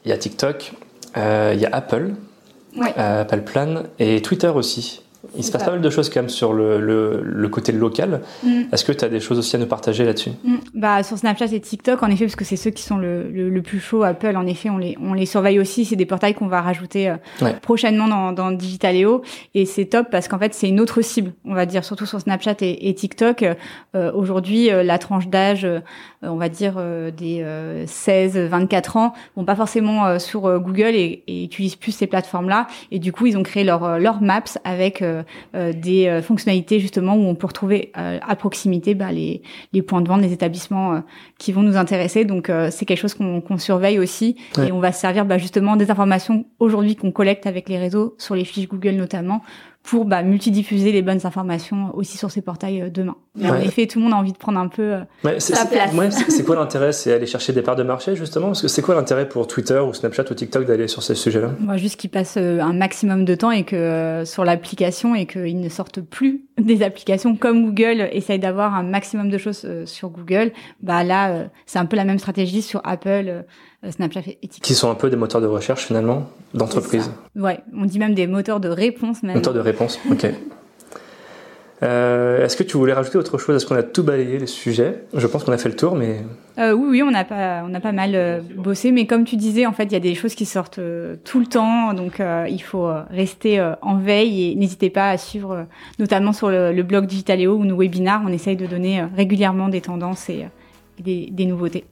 il 0.04 0.10
y 0.10 0.12
a 0.12 0.16
TikTok, 0.16 0.72
il 1.16 1.60
y 1.60 1.66
a 1.66 1.68
Apple, 1.72 2.12
Ouais. 2.76 2.94
euh, 2.98 3.22
Apple 3.22 3.42
Plan 3.42 3.82
et 3.98 4.22
Twitter 4.22 4.48
aussi. 4.48 5.02
Il 5.36 5.44
se 5.44 5.52
passe 5.52 5.64
pas 5.64 5.70
mal 5.70 5.80
de 5.80 5.90
choses 5.90 6.10
quand 6.10 6.20
même 6.20 6.28
sur 6.28 6.52
le, 6.52 6.80
le, 6.80 7.20
le 7.24 7.48
côté 7.48 7.72
local. 7.72 8.20
Mm. 8.42 8.62
Est-ce 8.72 8.84
que 8.84 8.92
tu 8.92 9.04
as 9.04 9.08
des 9.08 9.20
choses 9.20 9.38
aussi 9.38 9.54
à 9.56 9.58
nous 9.58 9.66
partager 9.66 10.04
là-dessus? 10.04 10.30
Mm. 10.44 10.56
Bah 10.74 11.02
sur 11.02 11.16
Snapchat 11.18 11.46
et 11.52 11.60
TikTok 11.60 12.02
en 12.02 12.08
effet 12.08 12.24
parce 12.24 12.36
que 12.36 12.44
c'est 12.44 12.56
ceux 12.56 12.70
qui 12.70 12.82
sont 12.82 12.96
le, 12.98 13.28
le, 13.30 13.62
plus 13.62 13.78
chaud. 13.80 14.02
Apple 14.02 14.36
en 14.36 14.46
effet 14.46 14.68
on 14.70 14.78
les 14.78 14.96
on 15.00 15.14
les 15.14 15.26
surveille 15.26 15.60
aussi. 15.60 15.84
C'est 15.84 15.96
des 15.96 16.06
portails 16.06 16.34
qu'on 16.34 16.48
va 16.48 16.60
rajouter 16.60 17.08
euh, 17.10 17.16
Ouais. 17.40 17.54
prochainement 17.62 18.08
dans, 18.08 18.32
dans 18.32 18.50
Digitaléo 18.50 19.22
et 19.54 19.64
c'est 19.66 19.84
top 19.86 20.08
parce 20.10 20.28
qu'en 20.28 20.38
fait 20.38 20.54
c'est 20.54 20.68
une 20.68 20.80
autre 20.80 21.00
cible. 21.02 21.32
On 21.44 21.54
va 21.54 21.66
dire 21.66 21.84
surtout 21.84 22.06
sur 22.06 22.20
Snapchat 22.20 22.56
et, 22.60 22.88
et 22.88 22.94
TikTok. 22.94 23.44
Euh, 23.94 24.10
Aujourd'hui 24.12 24.70
euh, 24.70 24.82
la 24.82 24.98
tranche 24.98 25.28
d'âge 25.28 25.64
euh, 25.64 25.80
on 26.22 26.36
va 26.36 26.48
dire 26.48 26.74
des 27.16 27.44
16-24 28.06 28.98
ans 28.98 29.12
vont 29.36 29.44
pas 29.44 29.56
forcément 29.56 30.18
sur 30.18 30.42
Google 30.60 30.94
et, 30.94 31.22
et 31.26 31.44
utilisent 31.44 31.76
plus 31.76 31.92
ces 31.92 32.06
plateformes 32.06 32.48
là 32.48 32.66
et 32.90 32.98
du 32.98 33.12
coup 33.12 33.26
ils 33.26 33.36
ont 33.36 33.42
créé 33.42 33.64
leur 33.64 33.98
leur 33.98 34.20
Maps 34.22 34.42
avec 34.64 35.02
des 35.72 36.06
euh, 36.06 36.22
fonctionnalités 36.22 36.80
justement 36.80 37.14
où 37.14 37.22
on 37.26 37.34
peut 37.34 37.46
retrouver 37.46 37.92
euh, 37.96 38.18
à 38.26 38.36
proximité 38.36 38.94
bah, 38.94 39.12
les 39.12 39.42
les 39.72 39.82
points 39.82 40.00
de 40.00 40.08
vente, 40.08 40.22
les 40.22 40.32
établissements 40.32 40.94
euh, 40.94 41.00
qui 41.38 41.52
vont 41.52 41.62
nous 41.62 41.76
intéresser. 41.76 42.24
Donc 42.24 42.48
euh, 42.48 42.68
c'est 42.70 42.84
quelque 42.84 42.98
chose 43.00 43.14
qu'on 43.14 43.58
surveille 43.58 43.98
aussi 43.98 44.36
Ouais. 44.58 44.68
et 44.68 44.72
on 44.72 44.80
va 44.80 44.92
se 44.92 45.00
servir 45.00 45.24
bah, 45.24 45.38
justement 45.38 45.76
des 45.76 45.90
informations 45.90 46.44
aujourd'hui 46.58 46.96
qu'on 46.96 47.10
collecte 47.12 47.46
avec 47.46 47.68
les 47.68 47.78
réseaux 47.78 48.14
sur 48.18 48.34
les 48.34 48.44
fiches 48.44 48.68
Google 48.68 48.96
notamment 48.96 49.42
pour 49.82 50.04
bah, 50.04 50.22
multidiffuser 50.22 50.92
les 50.92 51.02
bonnes 51.02 51.24
informations 51.24 51.90
aussi 51.94 52.16
sur 52.16 52.30
ces 52.30 52.40
portails 52.40 52.90
demain. 52.90 53.16
En 53.42 53.56
effet, 53.56 53.86
tout 53.86 53.98
le 53.98 54.04
monde 54.04 54.14
a 54.14 54.16
envie 54.16 54.32
de 54.32 54.38
prendre 54.38 54.58
un 54.58 54.68
peu 54.68 54.98
sa 55.38 55.66
place. 55.66 55.92
c'est 56.28 56.44
quoi 56.44 56.56
l'intérêt? 56.56 56.92
C'est 56.92 57.12
aller 57.12 57.26
chercher 57.26 57.52
des 57.52 57.62
parts 57.62 57.76
de 57.76 57.82
marché 57.82 58.14
justement? 58.14 58.48
Parce 58.48 58.62
que 58.62 58.68
c'est 58.68 58.82
quoi 58.82 58.94
l'intérêt 58.94 59.28
pour 59.28 59.46
Twitter 59.46 59.78
ou 59.78 59.92
Snapchat 59.92 60.24
ou 60.30 60.34
TikTok 60.34 60.66
d'aller 60.66 60.86
sur 60.86 61.02
ces 61.02 61.14
sujets-là? 61.14 61.50
Moi, 61.58 61.76
juste 61.78 61.98
qu'ils 61.98 62.10
passent 62.10 62.36
un 62.36 62.72
maximum 62.72 63.24
de 63.24 63.34
temps 63.34 63.50
et 63.50 63.64
que 63.64 64.22
sur 64.24 64.44
l'application 64.44 65.14
et 65.14 65.26
qu'ils 65.26 65.60
ne 65.60 65.68
sortent 65.68 66.00
plus 66.00 66.44
des 66.58 66.82
applications 66.82 67.34
comme 67.34 67.64
Google 67.64 68.08
essaye 68.12 68.38
d'avoir 68.38 68.74
un 68.74 68.82
maximum 68.82 69.30
de 69.30 69.38
choses 69.38 69.66
sur 69.86 70.10
Google. 70.10 70.52
Bah 70.82 71.02
là, 71.02 71.46
c'est 71.66 71.78
un 71.78 71.86
peu 71.86 71.96
la 71.96 72.04
même 72.04 72.18
stratégie 72.18 72.62
sur 72.62 72.80
Apple 72.84 73.26
euh, 73.28 73.42
Snapchat 73.90 74.20
et 74.20 74.34
TikTok. 74.36 74.62
Qui 74.62 74.74
sont 74.74 74.90
un 74.90 74.94
peu 74.94 75.10
des 75.10 75.16
moteurs 75.16 75.40
de 75.40 75.46
recherche 75.46 75.86
finalement 75.86 76.28
d'entreprise. 76.54 77.10
Ouais, 77.34 77.60
on 77.76 77.84
dit 77.84 77.98
même 77.98 78.14
des 78.14 78.26
moteurs 78.26 78.60
de 78.60 78.68
réponse 78.68 79.22
même. 79.22 79.34
Moteurs 79.36 79.54
de 79.54 79.60
réponse, 79.60 79.98
ok. 80.10 80.26
Euh, 81.82 82.44
Est-ce 82.44 82.56
que 82.56 82.62
tu 82.62 82.76
voulais 82.76 82.92
rajouter 82.92 83.18
autre 83.18 83.38
chose? 83.38 83.56
Est-ce 83.56 83.66
qu'on 83.66 83.74
a 83.74 83.82
tout 83.82 84.04
balayé 84.04 84.38
les 84.38 84.46
sujets? 84.46 85.02
Je 85.14 85.26
pense 85.26 85.42
qu'on 85.42 85.50
a 85.50 85.58
fait 85.58 85.68
le 85.68 85.74
tour, 85.74 85.96
mais 85.96 86.20
euh, 86.58 86.70
oui, 86.70 86.86
oui, 86.90 87.02
on 87.02 87.12
a 87.12 87.24
pas, 87.24 87.64
on 87.68 87.74
a 87.74 87.80
pas 87.80 87.90
mal 87.90 88.12
euh, 88.14 88.40
bossé, 88.56 88.92
mais 88.92 89.06
comme 89.06 89.24
tu 89.24 89.34
disais, 89.34 89.66
en 89.66 89.72
fait, 89.72 89.86
il 89.86 89.92
y 89.92 89.96
a 89.96 90.00
des 90.00 90.14
choses 90.14 90.36
qui 90.36 90.46
sortent 90.46 90.78
euh, 90.78 91.16
tout 91.24 91.40
le 91.40 91.46
temps, 91.46 91.92
donc 91.92 92.20
euh, 92.20 92.46
il 92.48 92.62
faut 92.62 92.88
rester 93.10 93.60
en 93.82 93.96
veille 93.96 94.52
et 94.52 94.54
n'hésitez 94.54 94.90
pas 94.90 95.10
à 95.10 95.18
suivre, 95.18 95.66
notamment 95.98 96.32
sur 96.32 96.50
le, 96.50 96.72
le 96.72 96.82
blog 96.84 97.06
Digitaléo 97.06 97.56
ou 97.56 97.64
nos 97.64 97.74
webinars, 97.74 98.22
on 98.24 98.28
essaye 98.32 98.54
de 98.54 98.66
donner 98.66 99.02
régulièrement 99.16 99.68
des 99.68 99.80
tendances 99.80 100.28
et, 100.30 100.46
et 101.00 101.02
des, 101.02 101.28
des 101.32 101.46
nouveautés. 101.46 101.84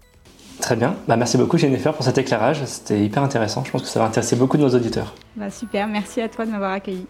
Très 0.61 0.77
bien. 0.77 0.95
Bah, 1.09 1.17
merci 1.17 1.37
beaucoup 1.37 1.57
Jennifer 1.59 1.93
pour 1.93 2.05
cet 2.05 2.19
éclairage. 2.19 2.65
C'était 2.65 3.03
hyper 3.03 3.23
intéressant. 3.23 3.65
Je 3.65 3.71
pense 3.71 3.83
que 3.83 3.89
ça 3.89 4.01
va 4.01 4.07
intéresser 4.07 4.37
beaucoup 4.37 4.57
de 4.57 4.63
nos 4.63 4.75
auditeurs. 4.75 5.15
Bah, 5.37 5.51
super. 5.51 5.89
Merci 5.89 6.21
à 6.21 6.29
toi 6.29 6.45
de 6.45 6.51
m'avoir 6.51 6.73
accueilli. 6.73 7.07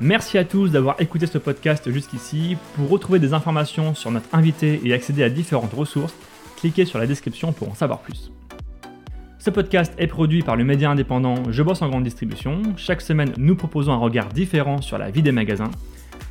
Merci 0.00 0.36
à 0.36 0.44
tous 0.44 0.68
d'avoir 0.68 1.00
écouté 1.00 1.26
ce 1.26 1.38
podcast 1.38 1.90
jusqu'ici. 1.90 2.56
Pour 2.74 2.88
retrouver 2.88 3.18
des 3.18 3.34
informations 3.34 3.94
sur 3.94 4.10
notre 4.10 4.28
invité 4.32 4.80
et 4.84 4.92
accéder 4.92 5.22
à 5.22 5.30
différentes 5.30 5.72
ressources, 5.72 6.14
cliquez 6.56 6.84
sur 6.84 6.98
la 6.98 7.06
description 7.06 7.52
pour 7.52 7.70
en 7.70 7.74
savoir 7.74 8.00
plus. 8.00 8.32
Ce 9.38 9.50
podcast 9.50 9.92
est 9.98 10.06
produit 10.06 10.42
par 10.42 10.56
le 10.56 10.64
média 10.64 10.90
indépendant 10.90 11.34
Je 11.50 11.62
bosse 11.62 11.82
en 11.82 11.88
grande 11.88 12.04
distribution. 12.04 12.62
Chaque 12.76 13.00
semaine, 13.00 13.32
nous 13.38 13.56
proposons 13.56 13.92
un 13.92 13.96
regard 13.96 14.28
différent 14.28 14.80
sur 14.80 14.98
la 14.98 15.10
vie 15.10 15.22
des 15.22 15.32
magasins, 15.32 15.70